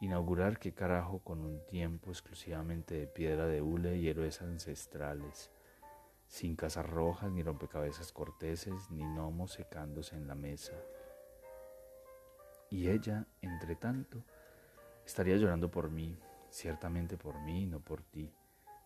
Inaugurar 0.00 0.58
qué 0.58 0.72
carajo 0.72 1.20
con 1.20 1.40
un 1.40 1.64
tiempo 1.66 2.10
exclusivamente 2.10 2.94
de 2.94 3.06
piedra 3.06 3.46
de 3.46 3.62
hule 3.62 3.96
y 3.96 4.08
héroes 4.08 4.42
ancestrales, 4.42 5.50
sin 6.34 6.56
casas 6.56 6.84
rojas 6.84 7.30
ni 7.30 7.44
rompecabezas 7.44 8.10
corteses 8.10 8.90
ni 8.90 9.04
gnomos 9.04 9.52
secándose 9.52 10.16
en 10.16 10.26
la 10.26 10.34
mesa. 10.34 10.72
Y 12.70 12.90
ella, 12.90 13.28
entre 13.40 13.76
tanto, 13.76 14.24
estaría 15.06 15.36
llorando 15.36 15.70
por 15.70 15.92
mí, 15.92 16.18
ciertamente 16.50 17.16
por 17.16 17.38
mí, 17.42 17.66
no 17.66 17.78
por 17.78 18.02
ti, 18.02 18.32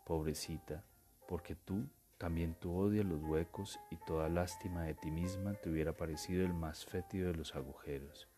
pobrecita, 0.04 0.84
porque 1.26 1.54
tú, 1.54 1.88
también 2.18 2.54
tú 2.54 2.76
odias 2.76 3.06
los 3.06 3.22
huecos 3.22 3.80
y 3.90 3.96
toda 3.96 4.28
lástima 4.28 4.82
de 4.82 4.92
ti 4.92 5.10
misma 5.10 5.54
te 5.54 5.70
hubiera 5.70 5.96
parecido 5.96 6.44
el 6.44 6.52
más 6.52 6.84
fétido 6.84 7.28
de 7.28 7.38
los 7.38 7.54
agujeros, 7.54 8.28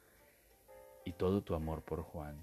y 1.04 1.14
todo 1.14 1.42
tu 1.42 1.56
amor 1.56 1.82
por 1.82 2.02
Juan, 2.02 2.36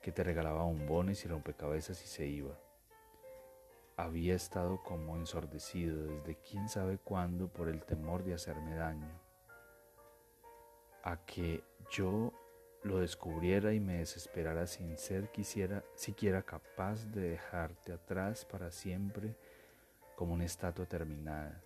que 0.00 0.10
te 0.10 0.24
regalaba 0.24 0.62
bombones 0.62 1.22
y 1.26 1.28
rompecabezas 1.28 2.02
y 2.02 2.06
se 2.06 2.26
iba. 2.26 2.58
Había 4.00 4.34
estado 4.34 4.82
como 4.82 5.18
ensordecido 5.18 6.06
desde 6.06 6.34
quién 6.36 6.70
sabe 6.70 6.96
cuándo 6.96 7.48
por 7.48 7.68
el 7.68 7.84
temor 7.84 8.24
de 8.24 8.32
hacerme 8.32 8.74
daño, 8.74 9.12
a 11.04 11.18
que 11.26 11.62
yo 11.90 12.32
lo 12.82 13.00
descubriera 13.00 13.74
y 13.74 13.78
me 13.78 13.98
desesperara 13.98 14.66
sin 14.66 14.96
ser 14.96 15.30
quisiera 15.30 15.84
siquiera 15.94 16.40
capaz 16.40 17.04
de 17.12 17.28
dejarte 17.32 17.92
atrás 17.92 18.46
para 18.46 18.70
siempre 18.70 19.36
como 20.16 20.32
una 20.32 20.46
estatua 20.46 20.86
terminada. 20.86 21.60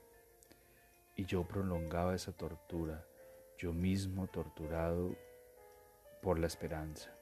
Y 1.14 1.26
yo 1.26 1.44
prolongaba 1.44 2.16
esa 2.16 2.32
tortura, 2.32 3.06
yo 3.58 3.72
mismo 3.72 4.26
torturado 4.26 5.14
por 6.20 6.40
la 6.40 6.48
esperanza. 6.48 7.12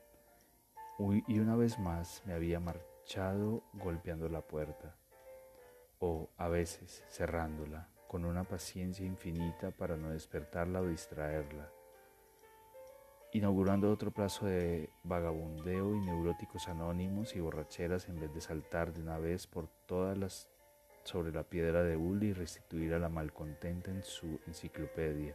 Y 1.29 1.39
una 1.39 1.55
vez 1.55 1.79
más 1.79 2.23
me 2.25 2.33
había 2.33 2.61
marchado 2.61 3.63
golpeando 3.75 4.31
la 4.31 4.41
puerta, 4.41 4.97
o 6.03 6.29
a 6.37 6.49
veces 6.49 7.03
cerrándola, 7.09 7.89
con 8.09 8.27
una 8.27 8.45
paciencia 8.45 9.07
infinita 9.07 9.71
para 9.71 9.97
no 9.97 10.11
despertarla 10.11 10.83
o 10.83 10.87
distraerla 10.87 11.71
inaugurando 13.33 13.91
otro 13.91 14.11
plazo 14.11 14.45
de 14.45 14.91
vagabundeo 15.05 15.95
y 15.97 16.01
neuróticos 16.01 16.69
anónimos 16.69 17.35
y 17.35 17.41
borracheras 17.41 18.09
en 18.09 18.21
vez 18.21 18.33
de 18.35 18.43
saltar 18.43 18.93
de 18.93 19.01
una 19.01 19.19
vez 19.19 19.47
por 19.47 19.69
todas 19.87 20.19
las 20.19 20.51
sobre 21.03 21.33
la 21.33 21.43
piedra 21.43 21.83
de 21.83 21.97
Uli 21.97 22.29
y 22.29 22.33
restituir 22.33 22.95
a 22.95 22.99
la 22.99 23.09
malcontenta 23.09 23.91
en 23.91 24.05
su 24.05 24.39
enciclopedia 24.47 25.35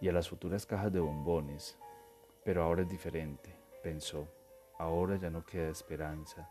y 0.00 0.08
a 0.08 0.12
las 0.12 0.28
futuras 0.28 0.64
cajas 0.64 0.92
de 0.92 1.00
bombones. 1.00 1.76
Pero 2.44 2.62
ahora 2.62 2.82
es 2.82 2.88
diferente, 2.88 3.54
pensó. 3.82 4.28
Ahora 4.78 5.16
ya 5.16 5.30
no 5.30 5.44
queda 5.44 5.68
esperanza, 5.68 6.48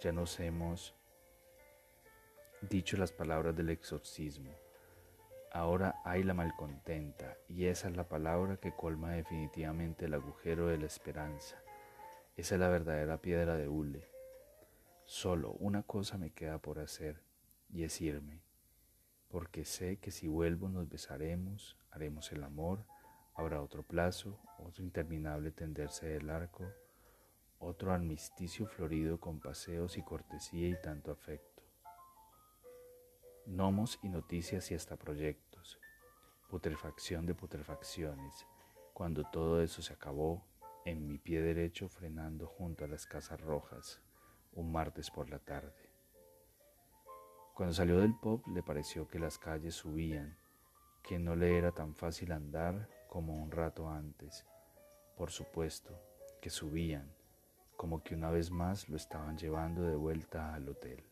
ya 0.00 0.10
nos 0.10 0.40
hemos 0.40 0.94
dicho 2.68 2.96
las 2.96 3.12
palabras 3.12 3.54
del 3.56 3.70
exorcismo. 3.70 4.50
Ahora 5.52 6.00
hay 6.04 6.22
la 6.22 6.34
malcontenta, 6.34 7.36
y 7.48 7.66
esa 7.66 7.88
es 7.88 7.96
la 7.96 8.08
palabra 8.08 8.56
que 8.56 8.74
colma 8.74 9.12
definitivamente 9.12 10.06
el 10.06 10.14
agujero 10.14 10.66
de 10.66 10.78
la 10.78 10.86
esperanza. 10.86 11.56
Esa 12.36 12.54
es 12.54 12.60
la 12.60 12.68
verdadera 12.68 13.20
piedra 13.20 13.56
de 13.56 13.68
hule. 13.68 14.08
Solo 15.04 15.52
una 15.52 15.82
cosa 15.82 16.18
me 16.18 16.30
queda 16.30 16.58
por 16.58 16.78
hacer, 16.78 17.20
y 17.70 17.84
es 17.84 18.00
irme, 18.00 18.40
porque 19.28 19.64
sé 19.64 19.98
que 19.98 20.10
si 20.10 20.26
vuelvo 20.26 20.68
nos 20.68 20.88
besaremos, 20.88 21.76
haremos 21.90 22.32
el 22.32 22.42
amor, 22.42 22.84
habrá 23.34 23.62
otro 23.62 23.82
plazo, 23.82 24.40
otro 24.58 24.82
interminable 24.82 25.50
tenderse 25.50 26.06
del 26.06 26.30
arco, 26.30 26.64
otro 27.58 27.92
armisticio 27.92 28.66
florido 28.66 29.20
con 29.20 29.40
paseos 29.40 29.96
y 29.98 30.02
cortesía 30.02 30.68
y 30.68 30.80
tanto 30.82 31.12
afecto 31.12 31.53
gnomos 33.46 33.98
y 34.02 34.08
noticias 34.08 34.70
y 34.70 34.74
hasta 34.74 34.96
proyectos, 34.96 35.78
putrefacción 36.48 37.26
de 37.26 37.34
putrefacciones, 37.34 38.46
cuando 38.92 39.24
todo 39.24 39.62
eso 39.62 39.82
se 39.82 39.92
acabó, 39.92 40.44
en 40.84 41.06
mi 41.06 41.18
pie 41.18 41.40
derecho 41.40 41.88
frenando 41.88 42.46
junto 42.46 42.84
a 42.84 42.88
las 42.88 43.06
casas 43.06 43.40
rojas, 43.40 44.00
un 44.52 44.70
martes 44.70 45.10
por 45.10 45.30
la 45.30 45.38
tarde. 45.38 45.90
Cuando 47.54 47.74
salió 47.74 47.98
del 47.98 48.14
pop 48.18 48.46
le 48.48 48.62
pareció 48.62 49.08
que 49.08 49.18
las 49.18 49.38
calles 49.38 49.74
subían, 49.74 50.36
que 51.02 51.18
no 51.18 51.36
le 51.36 51.56
era 51.56 51.72
tan 51.72 51.94
fácil 51.94 52.32
andar 52.32 52.88
como 53.08 53.34
un 53.34 53.50
rato 53.50 53.88
antes. 53.88 54.44
Por 55.16 55.30
supuesto, 55.30 55.98
que 56.40 56.50
subían, 56.50 57.14
como 57.76 58.02
que 58.02 58.14
una 58.14 58.30
vez 58.30 58.50
más 58.50 58.88
lo 58.88 58.96
estaban 58.96 59.36
llevando 59.36 59.82
de 59.82 59.96
vuelta 59.96 60.54
al 60.54 60.68
hotel. 60.68 61.04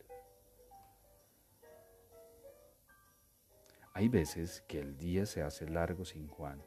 Hay 3.94 4.08
veces 4.08 4.62
que 4.68 4.80
el 4.80 4.96
día 4.96 5.26
se 5.26 5.42
hace 5.42 5.68
largo 5.68 6.06
sin 6.06 6.26
Juan. 6.26 6.64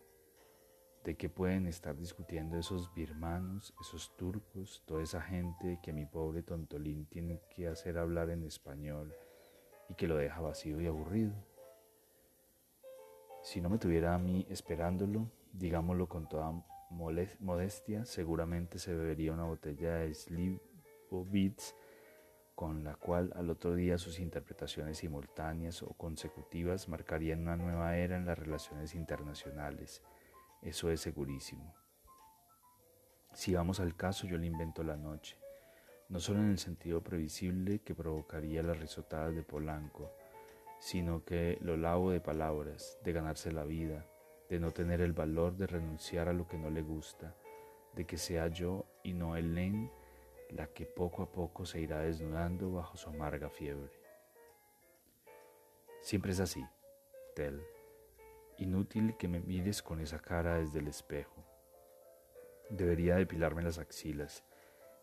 ¿De 1.03 1.15
qué 1.15 1.27
pueden 1.27 1.65
estar 1.65 1.97
discutiendo 1.97 2.55
esos 2.55 2.93
birmanos, 2.93 3.73
esos 3.81 4.15
turcos, 4.15 4.83
toda 4.85 5.01
esa 5.01 5.21
gente 5.21 5.79
que 5.81 5.91
mi 5.91 6.05
pobre 6.05 6.43
tontolín 6.43 7.07
tiene 7.07 7.41
que 7.49 7.67
hacer 7.67 7.97
hablar 7.97 8.29
en 8.29 8.43
español 8.43 9.11
y 9.89 9.95
que 9.95 10.07
lo 10.07 10.17
deja 10.17 10.39
vacío 10.39 10.79
y 10.79 10.85
aburrido? 10.85 11.33
Si 13.41 13.59
no 13.59 13.69
me 13.69 13.79
tuviera 13.79 14.13
a 14.13 14.19
mí 14.19 14.45
esperándolo, 14.47 15.31
digámoslo 15.51 16.07
con 16.07 16.29
toda 16.29 16.53
modestia, 16.91 18.05
seguramente 18.05 18.77
se 18.77 18.93
bebería 18.93 19.33
una 19.33 19.45
botella 19.45 19.95
de 19.95 20.13
Slivovitz 20.13 21.73
con 22.55 22.85
la 22.85 22.95
cual 22.95 23.31
al 23.35 23.49
otro 23.49 23.75
día 23.75 23.97
sus 23.97 24.19
interpretaciones 24.19 24.99
simultáneas 24.99 25.83
o 25.83 25.89
consecutivas 25.93 26.87
marcarían 26.87 27.41
una 27.41 27.57
nueva 27.57 27.97
era 27.97 28.15
en 28.15 28.25
las 28.25 28.39
relaciones 28.39 28.95
internacionales. 28.95 30.01
Eso 30.61 30.89
es 30.89 31.01
segurísimo. 31.01 31.75
Si 33.33 33.53
vamos 33.53 33.81
al 33.81 33.97
caso, 33.97 34.25
yo 34.25 34.37
le 34.37 34.47
invento 34.47 34.83
la 34.83 34.95
noche, 34.95 35.37
no 36.07 36.21
solo 36.21 36.39
en 36.39 36.51
el 36.51 36.57
sentido 36.57 37.03
previsible 37.03 37.79
que 37.79 37.93
provocaría 37.93 38.63
las 38.63 38.79
risotadas 38.79 39.35
de 39.35 39.43
Polanco, 39.43 40.13
sino 40.79 41.25
que 41.25 41.57
lo 41.61 41.75
lavo 41.75 42.11
de 42.11 42.21
palabras, 42.21 42.97
de 43.03 43.11
ganarse 43.11 43.51
la 43.51 43.65
vida, 43.65 44.05
de 44.49 44.59
no 44.59 44.71
tener 44.71 45.01
el 45.01 45.11
valor 45.11 45.57
de 45.57 45.67
renunciar 45.67 46.29
a 46.29 46.33
lo 46.33 46.47
que 46.47 46.57
no 46.57 46.69
le 46.69 46.81
gusta, 46.81 47.35
de 47.93 48.05
que 48.05 48.17
sea 48.17 48.47
yo 48.47 48.85
y 49.03 49.13
no 49.13 49.35
el 49.35 49.55
Len 49.55 49.91
la 50.55 50.67
que 50.67 50.85
poco 50.85 51.23
a 51.23 51.31
poco 51.31 51.65
se 51.65 51.81
irá 51.81 51.99
desnudando 51.99 52.71
bajo 52.71 52.95
su 52.95 53.09
amarga 53.09 53.49
fiebre. 53.49 53.91
Siempre 56.01 56.31
es 56.31 56.39
así, 56.39 56.65
Tel. 57.35 57.61
Inútil 58.57 59.17
que 59.17 59.27
me 59.27 59.41
mires 59.41 59.81
con 59.81 59.99
esa 59.99 60.19
cara 60.19 60.55
desde 60.55 60.79
el 60.79 60.87
espejo. 60.87 61.43
Debería 62.69 63.17
depilarme 63.17 63.63
las 63.63 63.79
axilas, 63.79 64.43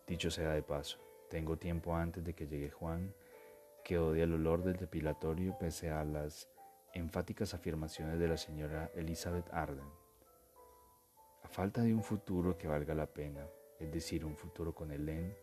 dicho 0.07 0.31
sea 0.31 0.51
de 0.51 0.63
paso. 0.63 0.97
Tengo 1.29 1.57
tiempo 1.57 1.95
antes 1.95 2.23
de 2.23 2.33
que 2.33 2.47
llegue 2.47 2.71
Juan, 2.71 3.13
que 3.83 3.99
odia 3.99 4.23
el 4.23 4.33
olor 4.33 4.63
del 4.63 4.77
depilatorio 4.77 5.55
pese 5.59 5.91
a 5.91 6.03
las 6.03 6.49
enfáticas 6.93 7.53
afirmaciones 7.53 8.19
de 8.19 8.27
la 8.27 8.37
señora 8.37 8.89
Elizabeth 8.95 9.53
Arden. 9.53 9.89
A 11.43 11.47
falta 11.47 11.81
de 11.81 11.93
un 11.93 12.03
futuro 12.03 12.57
que 12.57 12.67
valga 12.67 12.95
la 12.95 13.05
pena, 13.05 13.45
es 13.79 13.91
decir, 13.91 14.25
un 14.25 14.35
futuro 14.35 14.73
con 14.73 14.91
Helen, 14.91 15.35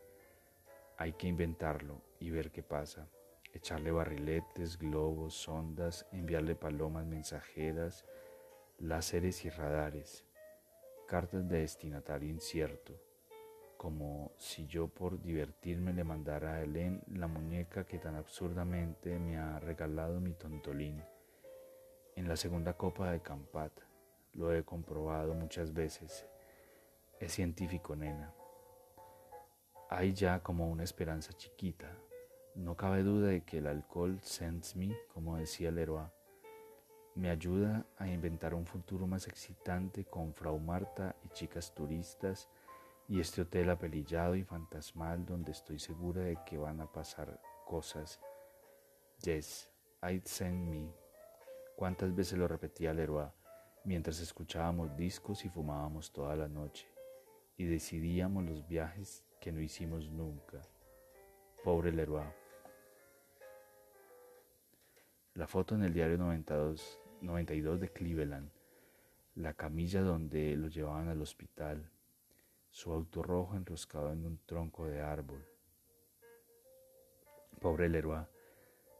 hay 1.00 1.14
que 1.14 1.26
inventarlo 1.26 2.02
y 2.18 2.30
ver 2.30 2.50
qué 2.52 2.62
pasa. 2.62 3.08
Echarle 3.54 3.90
barriletes, 3.90 4.76
globos, 4.76 5.32
sondas, 5.32 6.06
enviarle 6.12 6.54
palomas 6.54 7.06
mensajeras, 7.06 8.04
láseres 8.78 9.46
y 9.46 9.48
radares, 9.48 10.26
cartas 11.08 11.48
de 11.48 11.60
destinatario 11.60 12.28
incierto, 12.28 13.00
como 13.78 14.32
si 14.36 14.66
yo 14.66 14.88
por 14.88 15.22
divertirme 15.22 15.94
le 15.94 16.04
mandara 16.04 16.56
a 16.56 16.62
Helen 16.62 17.02
la 17.08 17.28
muñeca 17.28 17.86
que 17.86 17.98
tan 17.98 18.16
absurdamente 18.16 19.18
me 19.18 19.38
ha 19.38 19.58
regalado 19.58 20.20
mi 20.20 20.34
tontolín. 20.34 21.02
En 22.14 22.28
la 22.28 22.36
segunda 22.36 22.74
copa 22.74 23.10
de 23.10 23.22
Campat, 23.22 23.72
lo 24.34 24.54
he 24.54 24.64
comprobado 24.64 25.32
muchas 25.32 25.72
veces, 25.72 26.26
es 27.18 27.32
científico, 27.32 27.96
nena. 27.96 28.34
Hay 29.92 30.12
ya 30.12 30.40
como 30.40 30.70
una 30.70 30.84
esperanza 30.84 31.32
chiquita. 31.32 31.92
No 32.54 32.76
cabe 32.76 33.02
duda 33.02 33.26
de 33.26 33.42
que 33.42 33.58
el 33.58 33.66
alcohol 33.66 34.20
sends 34.22 34.76
me, 34.76 34.96
como 35.12 35.36
decía 35.36 35.72
Leroy, 35.72 36.06
me 37.16 37.28
ayuda 37.28 37.84
a 37.98 38.06
inventar 38.06 38.54
un 38.54 38.64
futuro 38.66 39.08
más 39.08 39.26
excitante 39.26 40.04
con 40.04 40.32
Frau 40.32 40.60
Marta 40.60 41.16
y 41.24 41.28
chicas 41.30 41.74
turistas 41.74 42.48
y 43.08 43.18
este 43.18 43.42
hotel 43.42 43.68
apelillado 43.68 44.36
y 44.36 44.44
fantasmal 44.44 45.26
donde 45.26 45.50
estoy 45.50 45.80
segura 45.80 46.22
de 46.22 46.38
que 46.46 46.56
van 46.56 46.80
a 46.80 46.86
pasar 46.86 47.40
cosas. 47.66 48.20
Yes, 49.24 49.68
I'd 50.04 50.24
send 50.24 50.68
me. 50.68 50.94
¿Cuántas 51.74 52.14
veces 52.14 52.38
lo 52.38 52.46
repetía 52.46 52.94
Leroy 52.94 53.26
mientras 53.82 54.20
escuchábamos 54.20 54.96
discos 54.96 55.44
y 55.44 55.48
fumábamos 55.48 56.12
toda 56.12 56.36
la 56.36 56.46
noche? 56.46 56.86
y 57.60 57.66
decidíamos 57.66 58.42
los 58.44 58.66
viajes 58.66 59.22
que 59.40 59.50
no 59.50 59.60
hicimos 59.60 60.10
nunca. 60.10 60.60
Pobre 61.64 61.90
Leroy. 61.92 62.26
La 65.34 65.46
foto 65.46 65.74
en 65.74 65.82
el 65.82 65.94
diario 65.94 66.18
92, 66.18 67.00
92 67.22 67.80
de 67.80 67.88
Cleveland, 67.88 68.50
la 69.36 69.54
camilla 69.54 70.02
donde 70.02 70.54
lo 70.56 70.68
llevaban 70.68 71.08
al 71.08 71.22
hospital, 71.22 71.90
su 72.70 72.92
auto 72.92 73.22
rojo 73.22 73.56
enroscado 73.56 74.12
en 74.12 74.26
un 74.26 74.38
tronco 74.44 74.86
de 74.86 75.00
árbol. 75.00 75.42
Pobre 77.60 77.88
Leroy, 77.88 78.24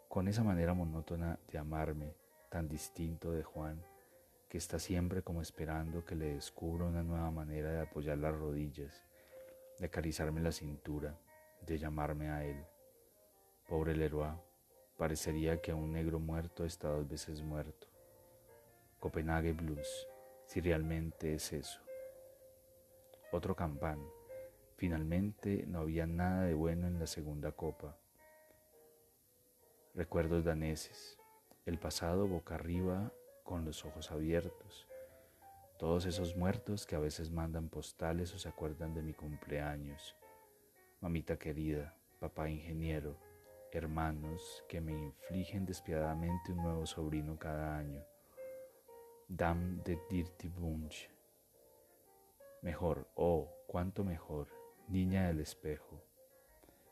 con 0.09 0.27
esa 0.27 0.43
manera 0.43 0.73
monótona 0.73 1.39
de 1.49 1.59
amarme, 1.59 2.15
tan 2.49 2.67
distinto 2.67 3.33
de 3.33 3.43
Juan, 3.43 3.85
que 4.49 4.59
está 4.59 4.79
siempre 4.79 5.23
como 5.23 5.43
esperando 5.43 6.05
que 6.05 6.15
le 6.15 6.35
descubra 6.35 6.87
una 6.87 7.03
nueva 7.03 7.31
manera 7.31 7.71
de 7.71 7.81
apoyar 7.81 8.19
las 8.19 8.35
rodillas, 8.35 9.05
de 9.81 9.87
acariciarme 9.87 10.43
la 10.43 10.53
cintura, 10.53 11.19
de 11.67 11.79
llamarme 11.79 12.29
a 12.29 12.45
él. 12.45 12.63
Pobre 13.67 13.97
Leroy, 13.97 14.37
parecería 14.99 15.63
que 15.63 15.73
un 15.73 15.93
negro 15.93 16.21
muerto 16.21 16.67
está 16.67 16.89
dos 16.89 17.09
veces 17.09 17.41
muerto. 17.43 17.87
Copenhague 19.01 19.53
Blues, 19.53 20.07
si 20.45 20.61
realmente 20.61 21.35
es 21.35 21.55
eso. 21.55 21.81
Otro 23.33 23.57
campán. 23.57 23.99
Finalmente 24.77 25.65
no 25.67 25.81
había 25.81 26.07
nada 26.07 26.45
de 26.45 26.55
bueno 26.55 26.87
en 26.87 26.99
la 26.99 27.07
segunda 27.07 27.53
copa. 27.53 27.97
Recuerdos 29.95 30.45
daneses. 30.45 31.19
El 31.65 31.79
pasado 31.79 32.27
boca 32.27 32.57
arriba 32.57 33.13
con 33.45 33.65
los 33.65 33.85
ojos 33.87 34.11
abiertos. 34.11 34.90
Todos 35.81 36.05
esos 36.05 36.37
muertos 36.37 36.85
que 36.85 36.95
a 36.95 36.99
veces 36.99 37.31
mandan 37.31 37.71
postales 37.71 38.35
o 38.35 38.39
se 38.39 38.51
acuerdan 38.51 38.93
de 38.93 39.01
mi 39.01 39.15
cumpleaños. 39.15 40.15
Mamita 41.01 41.39
querida, 41.39 41.97
papá 42.19 42.51
ingeniero, 42.51 43.17
hermanos 43.73 44.63
que 44.69 44.83
me 44.83 44.93
infligen 44.93 45.65
despiadadamente 45.65 46.53
un 46.53 46.59
nuevo 46.59 46.85
sobrino 46.85 47.39
cada 47.39 47.79
año. 47.79 48.05
Dam 49.27 49.83
de 49.83 49.99
Dirty 50.11 50.49
Bunch. 50.49 51.09
Mejor, 52.61 53.09
oh, 53.15 53.51
cuánto 53.67 54.05
mejor, 54.05 54.49
niña 54.87 55.29
del 55.29 55.41
espejo. 55.41 56.05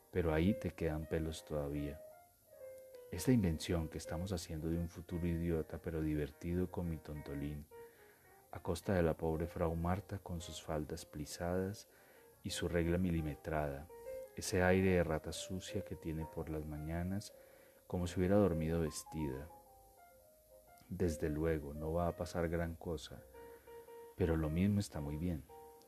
Pero 0.09 0.33
ahí 0.33 0.55
te 0.59 0.71
quedan 0.71 1.05
pelos 1.05 1.45
todavía. 1.45 2.01
Esta 3.11 3.31
invención 3.31 3.87
que 3.87 3.99
estamos 3.99 4.33
haciendo 4.33 4.67
de 4.67 4.79
un 4.79 4.89
futuro 4.89 5.27
idiota 5.27 5.79
pero 5.79 6.01
divertido 6.01 6.71
con 6.71 6.89
mi 6.89 6.97
tontolín, 6.97 7.67
a 8.51 8.59
costa 8.59 8.93
de 8.93 9.03
la 9.03 9.15
pobre 9.15 9.47
Frau 9.47 9.75
Marta 9.75 10.19
con 10.19 10.41
sus 10.41 10.61
faldas 10.61 11.05
plisadas 11.05 11.87
y 12.43 12.49
su 12.49 12.67
regla 12.67 12.97
milimetrada, 12.97 13.87
ese 14.35 14.63
aire 14.63 14.91
de 14.91 15.03
rata 15.03 15.31
sucia 15.31 15.83
que 15.83 15.95
tiene 15.95 16.25
por 16.25 16.49
las 16.49 16.65
mañanas 16.65 17.33
como 17.87 18.07
si 18.07 18.19
hubiera 18.19 18.35
dormido 18.35 18.81
vestida. 18.81 19.47
Desde 20.87 21.29
luego, 21.29 21.73
no 21.73 21.93
va 21.93 22.07
a 22.07 22.15
pasar 22.15 22.49
gran 22.49 22.75
cosa, 22.75 23.21
pero 24.15 24.35
lo 24.35 24.49
mismo 24.49 24.79
está 24.79 25.01
muy 25.01 25.17
bien. 25.17 25.43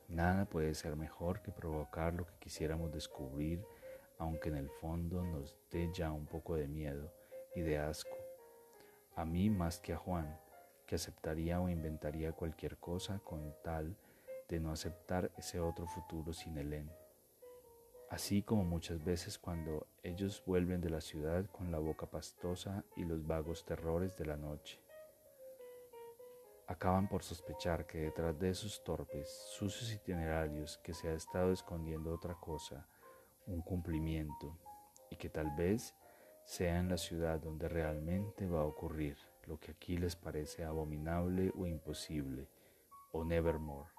Nada 0.08 0.46
puede 0.46 0.74
ser 0.74 0.96
mejor 0.96 1.42
que 1.42 1.52
provocar 1.52 2.14
lo 2.14 2.26
que 2.26 2.34
quisiéramos 2.40 2.92
descubrir, 2.92 3.66
aunque 4.18 4.50
en 4.50 4.58
el 4.58 4.70
fondo 4.70 5.24
nos 5.24 5.56
dé 5.72 5.90
ya 5.94 6.12
un 6.12 6.26
poco 6.26 6.56
de 6.56 6.68
miedo 6.68 7.12
y 7.56 7.62
de 7.62 7.78
asco. 7.78 8.18
A 9.16 9.26
mí 9.26 9.50
más 9.50 9.80
que 9.80 9.94
a 9.94 9.98
Juan, 9.98 10.38
que 10.92 10.96
aceptaría 10.96 11.62
o 11.62 11.70
inventaría 11.70 12.34
cualquier 12.34 12.76
cosa 12.76 13.20
con 13.20 13.56
tal 13.64 13.96
de 14.50 14.60
no 14.60 14.74
aceptar 14.74 15.32
ese 15.38 15.58
otro 15.58 15.88
futuro 15.88 16.34
sin 16.34 16.58
Helen. 16.58 16.92
Así 18.10 18.44
como 18.44 18.66
muchas 18.66 19.02
veces 19.02 19.40
cuando 19.40 19.88
ellos 20.04 20.44
vuelven 20.46 20.82
de 20.82 20.90
la 20.90 21.00
ciudad 21.00 21.46
con 21.46 21.72
la 21.72 21.80
boca 21.80 22.08
pastosa 22.08 22.84
y 22.98 23.06
los 23.06 23.26
vagos 23.26 23.64
terrores 23.64 24.18
de 24.18 24.26
la 24.26 24.36
noche. 24.36 24.82
Acaban 26.68 27.08
por 27.08 27.24
sospechar 27.24 27.88
que 27.88 28.00
detrás 28.00 28.38
de 28.38 28.50
esos 28.50 28.84
torpes, 28.84 29.30
sucios 29.30 29.94
itinerarios 29.94 30.78
que 30.80 30.94
se 30.94 31.08
ha 31.08 31.14
estado 31.14 31.54
escondiendo 31.54 32.14
otra 32.14 32.36
cosa, 32.36 32.86
un 33.48 33.62
cumplimiento, 33.62 34.58
y 35.10 35.16
que 35.16 35.30
tal 35.30 35.56
vez 35.56 35.96
sea 36.44 36.80
en 36.80 36.90
la 36.90 36.98
ciudad 36.98 37.40
donde 37.40 37.70
realmente 37.70 38.46
va 38.46 38.60
a 38.60 38.66
ocurrir 38.66 39.31
lo 39.52 39.60
que 39.60 39.72
aquí 39.72 39.98
les 39.98 40.16
parece 40.16 40.64
abominable 40.64 41.52
o 41.58 41.66
imposible, 41.68 42.48
o 43.12 43.26
nevermore. 43.26 43.90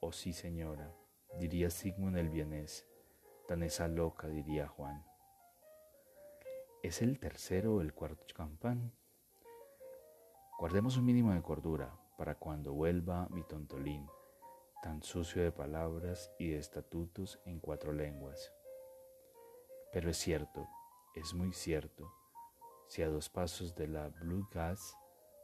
Oh, 0.00 0.12
sí, 0.12 0.34
señora, 0.34 0.94
diría 1.38 1.70
Sigmund 1.70 2.18
el 2.18 2.28
vienés, 2.28 2.86
tan 3.48 3.62
esa 3.62 3.88
loca, 3.88 4.28
diría 4.28 4.68
Juan. 4.68 5.02
¿Es 6.82 7.00
el 7.00 7.18
tercero 7.18 7.76
o 7.76 7.80
el 7.80 7.94
cuarto 7.94 8.26
champán? 8.26 8.92
Guardemos 10.58 10.98
un 10.98 11.06
mínimo 11.06 11.32
de 11.32 11.40
cordura 11.40 11.98
para 12.18 12.34
cuando 12.34 12.74
vuelva 12.74 13.28
mi 13.30 13.44
tontolín, 13.44 14.06
tan 14.82 15.02
sucio 15.02 15.42
de 15.42 15.50
palabras 15.50 16.30
y 16.38 16.50
de 16.50 16.58
estatutos 16.58 17.40
en 17.46 17.58
cuatro 17.58 17.94
lenguas. 17.94 18.52
Pero 19.94 20.10
es 20.10 20.18
cierto, 20.18 20.68
es 21.14 21.32
muy 21.32 21.54
cierto, 21.54 22.12
si 22.92 23.00
a 23.00 23.08
dos 23.08 23.30
pasos 23.30 23.74
de 23.74 23.88
la 23.88 24.08
Blue 24.08 24.46
Gas, 24.52 24.98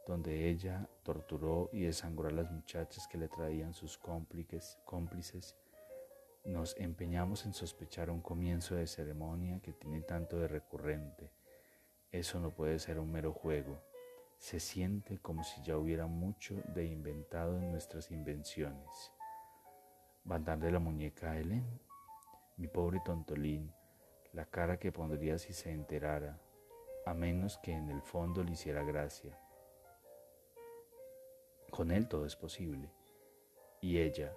donde 0.05 0.49
ella 0.49 0.87
torturó 1.01 1.67
y 1.73 1.81
desangró 1.81 2.27
a 2.27 2.31
las 2.31 2.51
muchachas 2.51 3.07
que 3.07 3.17
le 3.17 3.27
traían 3.27 3.73
sus 3.73 3.97
cómplices, 3.97 4.77
cómplices, 4.85 5.55
nos 6.45 6.77
empeñamos 6.77 7.47
en 7.47 7.55
sospechar 7.55 8.11
un 8.11 8.21
comienzo 8.21 8.75
de 8.75 8.85
ceremonia 8.85 9.59
que 9.61 9.73
tiene 9.73 10.03
tanto 10.03 10.37
de 10.37 10.47
recurrente. 10.47 11.31
Eso 12.11 12.39
no 12.39 12.51
puede 12.51 12.77
ser 12.77 12.99
un 12.99 13.11
mero 13.11 13.33
juego. 13.33 13.81
Se 14.37 14.59
siente 14.59 15.17
como 15.17 15.43
si 15.43 15.59
ya 15.63 15.75
hubiera 15.75 16.05
mucho 16.05 16.53
de 16.75 16.85
inventado 16.85 17.57
en 17.57 17.71
nuestras 17.71 18.11
invenciones. 18.11 19.11
¿Van 20.23 20.45
darle 20.45 20.69
la 20.69 20.77
muñeca 20.77 21.31
a 21.31 21.39
Helen? 21.39 21.65
Mi 22.57 22.67
pobre 22.67 23.01
tontolín, 23.03 23.73
la 24.33 24.45
cara 24.45 24.77
que 24.77 24.91
pondría 24.91 25.39
si 25.39 25.51
se 25.51 25.71
enterara, 25.71 26.39
a 27.05 27.13
menos 27.13 27.57
que 27.57 27.71
en 27.71 27.89
el 27.89 28.01
fondo 28.01 28.43
le 28.43 28.51
hiciera 28.51 28.83
gracia. 28.83 29.37
Con 31.69 31.91
él 31.91 32.07
todo 32.07 32.25
es 32.25 32.35
posible. 32.35 32.91
Y 33.81 33.99
ella, 33.99 34.33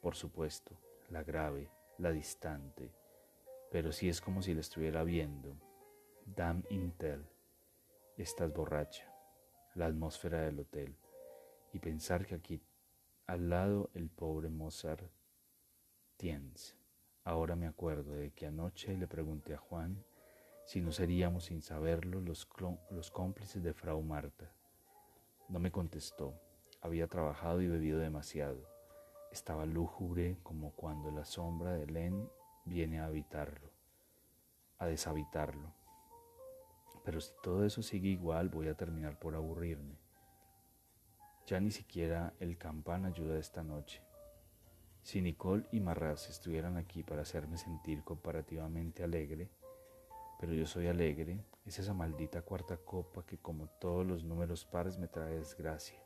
por 0.00 0.14
supuesto, 0.14 0.78
la 1.10 1.22
grave, 1.22 1.70
la 1.98 2.10
distante, 2.10 2.92
pero 3.70 3.92
si 3.92 4.08
es 4.08 4.20
como 4.20 4.42
si 4.42 4.54
la 4.54 4.60
estuviera 4.60 5.02
viendo. 5.02 5.56
Dam 6.26 6.62
Intel, 6.70 7.26
estás 8.16 8.52
borracha, 8.52 9.12
la 9.74 9.86
atmósfera 9.86 10.40
del 10.40 10.60
hotel, 10.60 10.96
y 11.72 11.78
pensar 11.78 12.24
que 12.24 12.36
aquí 12.36 12.62
al 13.26 13.50
lado 13.50 13.90
el 13.94 14.08
pobre 14.08 14.48
Mozart 14.48 15.10
Tiens. 16.16 16.76
Ahora 17.24 17.56
me 17.56 17.66
acuerdo 17.66 18.12
de 18.12 18.30
que 18.32 18.46
anoche 18.46 18.96
le 18.96 19.06
pregunté 19.06 19.54
a 19.54 19.58
Juan 19.58 20.04
si 20.64 20.80
no 20.80 20.92
seríamos 20.92 21.44
sin 21.44 21.62
saberlo 21.62 22.20
los, 22.20 22.48
los 22.90 23.10
cómplices 23.10 23.62
de 23.62 23.74
Frau 23.74 24.02
Marta. 24.02 24.50
No 25.48 25.58
me 25.58 25.70
contestó, 25.70 26.34
había 26.80 27.06
trabajado 27.06 27.60
y 27.60 27.68
bebido 27.68 27.98
demasiado. 27.98 28.66
Estaba 29.30 29.66
lúgubre 29.66 30.38
como 30.42 30.72
cuando 30.72 31.10
la 31.10 31.24
sombra 31.24 31.72
de 31.72 31.86
Len 31.86 32.28
viene 32.64 33.00
a 33.00 33.06
habitarlo, 33.06 33.70
a 34.78 34.86
deshabitarlo. 34.86 35.74
Pero 37.04 37.20
si 37.20 37.32
todo 37.42 37.66
eso 37.66 37.82
sigue 37.82 38.08
igual, 38.08 38.48
voy 38.48 38.68
a 38.68 38.76
terminar 38.76 39.18
por 39.18 39.34
aburrirme. 39.34 39.98
Ya 41.46 41.60
ni 41.60 41.70
siquiera 41.70 42.32
el 42.40 42.56
campán 42.56 43.04
ayuda 43.04 43.38
esta 43.38 43.62
noche. 43.62 44.02
Si 45.02 45.20
Nicole 45.20 45.66
y 45.70 45.80
Marras 45.80 46.30
estuvieran 46.30 46.78
aquí 46.78 47.02
para 47.02 47.20
hacerme 47.22 47.58
sentir 47.58 48.02
comparativamente 48.02 49.04
alegre, 49.04 49.50
pero 50.44 50.56
yo 50.56 50.66
soy 50.66 50.88
alegre, 50.88 51.42
es 51.64 51.78
esa 51.78 51.94
maldita 51.94 52.42
cuarta 52.42 52.76
copa 52.76 53.24
que 53.24 53.38
como 53.38 53.66
todos 53.80 54.06
los 54.06 54.24
números 54.24 54.66
pares 54.66 54.98
me 54.98 55.08
trae 55.08 55.36
desgracia. 55.38 55.98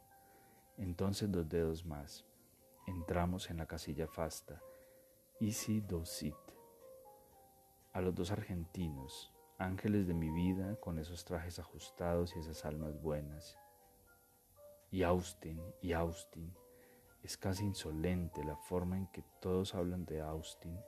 Entonces 0.77 1.29
dos 1.29 1.49
dedos 1.49 1.85
más. 1.85 2.25
Entramos 2.87 3.51
en 3.51 3.57
la 3.57 3.67
casilla 3.67 4.07
fasta. 4.07 4.63
Easy 5.41 5.85
sit. 6.05 6.37
A 7.93 8.01
los 8.01 8.15
dos 8.15 8.31
argentinos, 8.31 9.35
ángeles 9.59 10.07
de 10.07 10.15
mi 10.15 10.31
vida 10.31 10.77
con 10.77 11.01
esos 11.01 11.25
trajes 11.25 11.59
ajustados 11.59 12.37
y 12.37 12.39
esas 12.39 12.65
almas 12.65 13.03
buenas. 13.03 13.59
Y 14.93 15.03
Austin, 15.03 15.61
y 15.83 15.95
Austin, 15.95 16.55
es 17.25 17.37
casi 17.37 17.65
insolente 17.65 18.45
la 18.45 18.55
forma 18.55 18.99
en 18.99 19.09
que 19.09 19.25
todos 19.41 19.75
hablan 19.75 20.05
de 20.05 20.21
Austin 20.21 20.79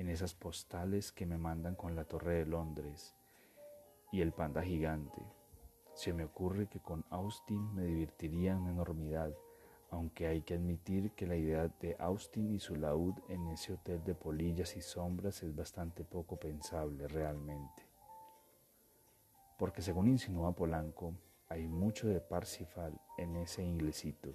en 0.00 0.08
esas 0.08 0.32
postales 0.32 1.12
que 1.12 1.26
me 1.26 1.36
mandan 1.36 1.74
con 1.74 1.94
la 1.94 2.04
Torre 2.04 2.36
de 2.36 2.46
Londres 2.46 3.14
y 4.10 4.22
el 4.22 4.32
panda 4.32 4.62
gigante. 4.62 5.20
Se 5.92 6.14
me 6.14 6.24
ocurre 6.24 6.68
que 6.68 6.80
con 6.80 7.04
Austin 7.10 7.74
me 7.74 7.84
divertiría 7.84 8.56
una 8.56 8.70
enormidad, 8.70 9.30
aunque 9.90 10.26
hay 10.26 10.40
que 10.40 10.54
admitir 10.54 11.10
que 11.12 11.26
la 11.26 11.36
idea 11.36 11.68
de 11.80 11.96
Austin 11.98 12.50
y 12.50 12.58
su 12.58 12.76
laúd 12.76 13.14
en 13.28 13.48
ese 13.48 13.74
hotel 13.74 14.02
de 14.02 14.14
polillas 14.14 14.74
y 14.74 14.80
sombras 14.80 15.42
es 15.42 15.54
bastante 15.54 16.02
poco 16.02 16.36
pensable 16.36 17.06
realmente. 17.06 17.86
Porque 19.58 19.82
según 19.82 20.08
insinúa 20.08 20.52
Polanco, 20.52 21.12
hay 21.50 21.68
mucho 21.68 22.08
de 22.08 22.20
Parsifal 22.20 22.98
en 23.18 23.36
ese 23.36 23.62
inglesito 23.62 24.34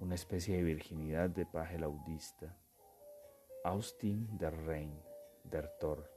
una 0.00 0.14
especie 0.14 0.56
de 0.56 0.62
virginidad 0.62 1.28
de 1.28 1.44
paje 1.44 1.78
laudista. 1.78 2.56
Austin 3.62 4.26
der 4.38 4.54
Rein, 4.66 4.90
der 5.44 5.78
Thor. 5.78 6.08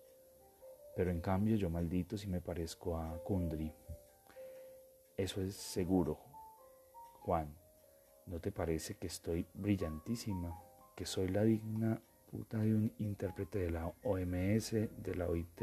Pero 0.95 1.11
en 1.11 1.19
cambio 1.19 1.57
yo 1.57 1.69
maldito 1.69 2.17
si 2.17 2.27
me 2.27 2.39
parezco 2.39 2.97
a 2.97 3.21
Kundry. 3.21 3.73
Eso 5.17 5.41
es 5.41 5.55
seguro. 5.55 6.19
Juan, 7.19 7.53
¿no 8.27 8.39
te 8.39 8.53
parece 8.53 8.95
que 8.95 9.07
estoy 9.07 9.45
brillantísima? 9.53 10.57
Que 10.95 11.05
soy 11.05 11.27
la 11.27 11.43
digna 11.43 12.01
puta 12.31 12.59
de 12.59 12.75
un 12.75 12.93
intérprete 12.99 13.59
de 13.59 13.71
la 13.71 13.87
OMS, 14.03 14.71
de 14.71 15.15
la 15.15 15.27
OIT 15.27 15.61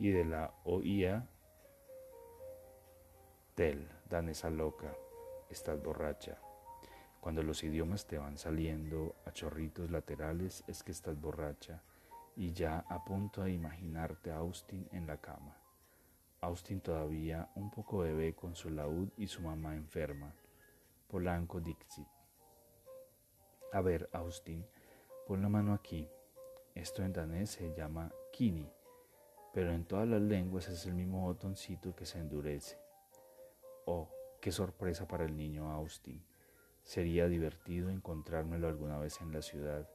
y 0.00 0.10
de 0.10 0.24
la 0.24 0.52
OIA? 0.64 1.28
Tel, 3.54 3.88
danesa 4.10 4.50
loca, 4.50 4.92
estás 5.48 5.80
borracha. 5.80 6.36
Cuando 7.22 7.44
los 7.44 7.62
idiomas 7.62 8.04
te 8.04 8.18
van 8.18 8.36
saliendo 8.36 9.14
a 9.24 9.30
chorritos 9.30 9.92
laterales 9.92 10.64
es 10.66 10.82
que 10.82 10.90
estás 10.90 11.20
borracha 11.20 11.80
y 12.34 12.52
ya 12.52 12.84
a 12.88 13.04
punto 13.04 13.44
de 13.44 13.52
imaginarte 13.52 14.32
a 14.32 14.38
Austin 14.38 14.88
en 14.90 15.06
la 15.06 15.18
cama. 15.18 15.56
Austin 16.40 16.80
todavía 16.80 17.48
un 17.54 17.70
poco 17.70 17.98
bebé 17.98 18.34
con 18.34 18.56
su 18.56 18.70
laúd 18.70 19.08
y 19.16 19.28
su 19.28 19.40
mamá 19.40 19.76
enferma. 19.76 20.34
Polanco 21.06 21.60
Dixit. 21.60 22.08
A 23.72 23.80
ver, 23.80 24.10
Austin, 24.14 24.66
pon 25.24 25.42
la 25.42 25.48
mano 25.48 25.74
aquí. 25.74 26.08
Esto 26.74 27.04
en 27.04 27.12
danés 27.12 27.50
se 27.50 27.72
llama 27.72 28.10
kini, 28.32 28.68
pero 29.54 29.72
en 29.72 29.84
todas 29.84 30.08
las 30.08 30.22
lenguas 30.22 30.66
es 30.66 30.86
el 30.86 30.94
mismo 30.94 31.20
botoncito 31.20 31.94
que 31.94 32.04
se 32.04 32.18
endurece. 32.18 32.80
Oh, 33.86 34.10
qué 34.40 34.50
sorpresa 34.50 35.06
para 35.06 35.24
el 35.24 35.36
niño 35.36 35.70
Austin. 35.70 36.31
Sería 36.82 37.28
divertido 37.28 37.90
encontrármelo 37.90 38.68
alguna 38.68 38.98
vez 38.98 39.20
en 39.20 39.32
la 39.32 39.42
ciudad. 39.42 39.88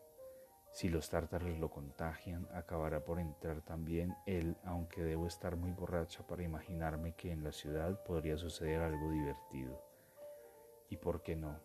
Si 0.71 0.89
los 0.89 1.09
tártaros 1.09 1.57
lo 1.57 1.69
contagian, 1.69 2.47
acabará 2.53 3.03
por 3.03 3.19
entrar 3.19 3.61
también 3.61 4.15
él, 4.25 4.57
aunque 4.63 5.01
debo 5.03 5.27
estar 5.27 5.55
muy 5.55 5.71
borracha 5.71 6.25
para 6.27 6.43
imaginarme 6.43 7.15
que 7.15 7.31
en 7.31 7.43
la 7.43 7.51
ciudad 7.51 8.03
podría 8.03 8.37
suceder 8.37 8.81
algo 8.81 9.11
divertido. 9.11 9.83
¿Y 10.89 10.97
por 10.97 11.23
qué 11.23 11.35
no? 11.35 11.59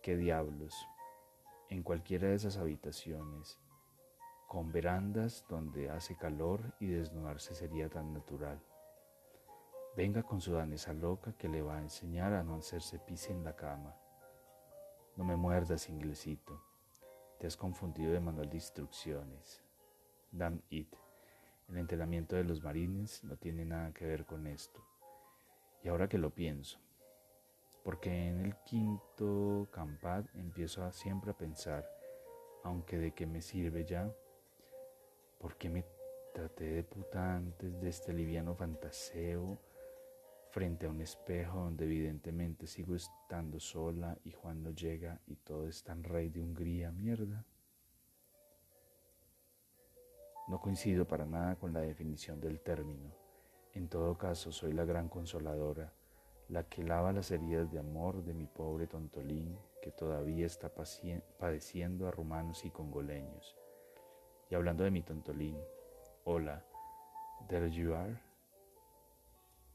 ¿Qué 0.00 0.16
diablos? 0.16 0.74
En 1.68 1.82
cualquiera 1.82 2.28
de 2.28 2.34
esas 2.34 2.56
habitaciones, 2.56 3.58
con 4.46 4.70
verandas 4.70 5.44
donde 5.48 5.90
hace 5.90 6.16
calor 6.16 6.74
y 6.78 6.86
desnudarse 6.86 7.54
sería 7.54 7.88
tan 7.88 8.12
natural. 8.12 8.62
Venga 9.96 10.24
con 10.24 10.40
su 10.40 10.52
danesa 10.52 10.92
loca 10.92 11.34
que 11.38 11.48
le 11.48 11.62
va 11.62 11.76
a 11.76 11.82
enseñar 11.82 12.32
a 12.32 12.42
no 12.42 12.56
hacerse 12.56 12.98
pis 12.98 13.30
en 13.30 13.44
la 13.44 13.54
cama. 13.54 13.94
No 15.14 15.22
me 15.22 15.36
muerdas, 15.36 15.88
inglesito. 15.88 16.60
Te 17.38 17.46
has 17.46 17.56
confundido 17.56 18.12
de 18.12 18.18
manual 18.18 18.50
de 18.50 18.56
instrucciones. 18.56 19.62
Damn 20.32 20.60
it. 20.70 20.92
El 21.68 21.78
entrenamiento 21.78 22.34
de 22.34 22.42
los 22.42 22.60
marines 22.60 23.22
no 23.22 23.36
tiene 23.36 23.64
nada 23.64 23.92
que 23.92 24.04
ver 24.04 24.26
con 24.26 24.48
esto. 24.48 24.84
Y 25.84 25.88
ahora 25.88 26.08
que 26.08 26.18
lo 26.18 26.30
pienso, 26.30 26.80
porque 27.84 28.30
en 28.30 28.40
el 28.40 28.56
quinto 28.64 29.68
campat 29.70 30.26
empiezo 30.34 30.90
siempre 30.90 31.30
a 31.30 31.38
pensar, 31.38 31.88
aunque 32.64 32.98
de 32.98 33.12
qué 33.12 33.26
me 33.26 33.40
sirve 33.40 33.84
ya, 33.84 34.12
¿por 35.38 35.56
qué 35.56 35.70
me 35.70 35.84
traté 36.34 36.64
de 36.64 36.82
puta 36.82 37.36
antes 37.36 37.80
de 37.80 37.88
este 37.88 38.12
liviano 38.12 38.56
fantaseo 38.56 39.56
frente 40.54 40.86
a 40.86 40.88
un 40.88 41.00
espejo 41.00 41.58
donde 41.58 41.84
evidentemente 41.84 42.68
sigo 42.68 42.94
estando 42.94 43.58
sola 43.58 44.16
y 44.22 44.30
Juan 44.30 44.62
no 44.62 44.70
llega 44.70 45.20
y 45.26 45.34
todo 45.34 45.66
es 45.66 45.82
tan 45.82 46.04
rey 46.04 46.28
de 46.28 46.40
Hungría, 46.40 46.92
mierda? 46.92 47.44
No 50.46 50.60
coincido 50.60 51.08
para 51.08 51.26
nada 51.26 51.56
con 51.56 51.72
la 51.72 51.80
definición 51.80 52.40
del 52.40 52.60
término. 52.60 53.10
En 53.72 53.88
todo 53.88 54.16
caso, 54.16 54.52
soy 54.52 54.72
la 54.72 54.84
gran 54.84 55.08
consoladora 55.08 55.92
la 56.48 56.62
que 56.68 56.84
lava 56.84 57.12
las 57.12 57.32
heridas 57.32 57.72
de 57.72 57.80
amor 57.80 58.22
de 58.22 58.32
mi 58.32 58.46
pobre 58.46 58.86
tontolín 58.86 59.58
que 59.82 59.90
todavía 59.90 60.46
está 60.46 60.70
padeciendo 61.38 62.06
a 62.06 62.12
rumanos 62.12 62.64
y 62.64 62.70
congoleños. 62.70 63.56
Y 64.50 64.54
hablando 64.54 64.84
de 64.84 64.92
mi 64.92 65.02
tontolín, 65.02 65.58
hola, 66.22 66.64
there 67.48 67.68
you 67.68 67.92
are. 67.92 68.23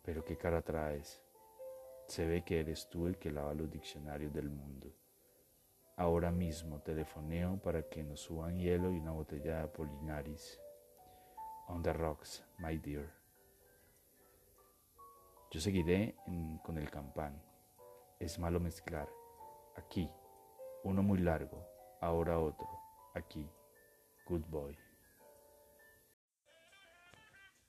Pero 0.04 0.24
qué 0.24 0.38
cara 0.38 0.62
traes. 0.62 1.22
Se 2.08 2.26
ve 2.26 2.44
que 2.44 2.60
eres 2.60 2.90
tú 2.90 3.08
el 3.08 3.18
que 3.18 3.32
lava 3.32 3.54
los 3.54 3.70
diccionarios 3.70 4.34
del 4.34 4.50
mundo. 4.50 4.92
Ahora 5.98 6.32
mismo 6.32 6.82
telefoneo 6.82 7.60
para 7.62 7.84
que 7.84 8.04
nos 8.04 8.22
suban 8.22 8.58
hielo 8.58 8.92
y 8.92 9.00
una 9.00 9.12
botella 9.12 9.58
de 9.58 9.64
Apolinaris. 9.64 10.60
On 11.68 11.84
the 11.84 11.94
rocks, 11.94 12.44
my 12.58 12.78
dear. 12.78 13.14
Yo 15.52 15.60
seguiré 15.60 16.16
con 16.64 16.78
el 16.78 16.90
campán. 16.90 17.42
Es 18.20 18.40
malo 18.40 18.60
mezclar. 18.60 19.10
Aquí, 19.76 20.10
uno 20.84 21.04
muy 21.04 21.20
largo, 21.20 21.66
ahora 22.02 22.40
otro. 22.40 22.68
Aquí, 23.14 23.50
good 24.28 24.46
boy. 24.48 24.78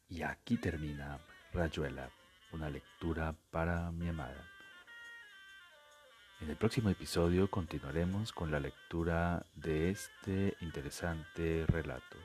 Y 0.08 0.22
aquí 0.22 0.56
termina 0.56 1.20
Rayuela, 1.52 2.10
una 2.52 2.70
lectura 2.70 3.34
para 3.50 3.90
mi 3.90 4.08
amada. 4.08 4.44
En 6.40 6.48
el 6.48 6.56
próximo 6.56 6.88
episodio 6.88 7.50
continuaremos 7.50 8.32
con 8.32 8.50
la 8.50 8.60
lectura 8.60 9.44
de 9.54 9.90
este 9.90 10.56
interesante 10.60 11.66
relato. 11.66 12.16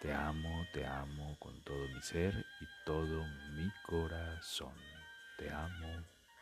Te 0.00 0.14
amo, 0.14 0.66
te 0.72 0.86
amo 0.86 1.36
con 1.38 1.60
todo 1.62 1.86
mi 1.88 2.00
ser 2.00 2.34
y 2.60 2.64
todo 2.86 3.24
mi 3.54 3.70
corazón. 3.86 4.74
Te 5.36 5.50
amo 5.50 6.02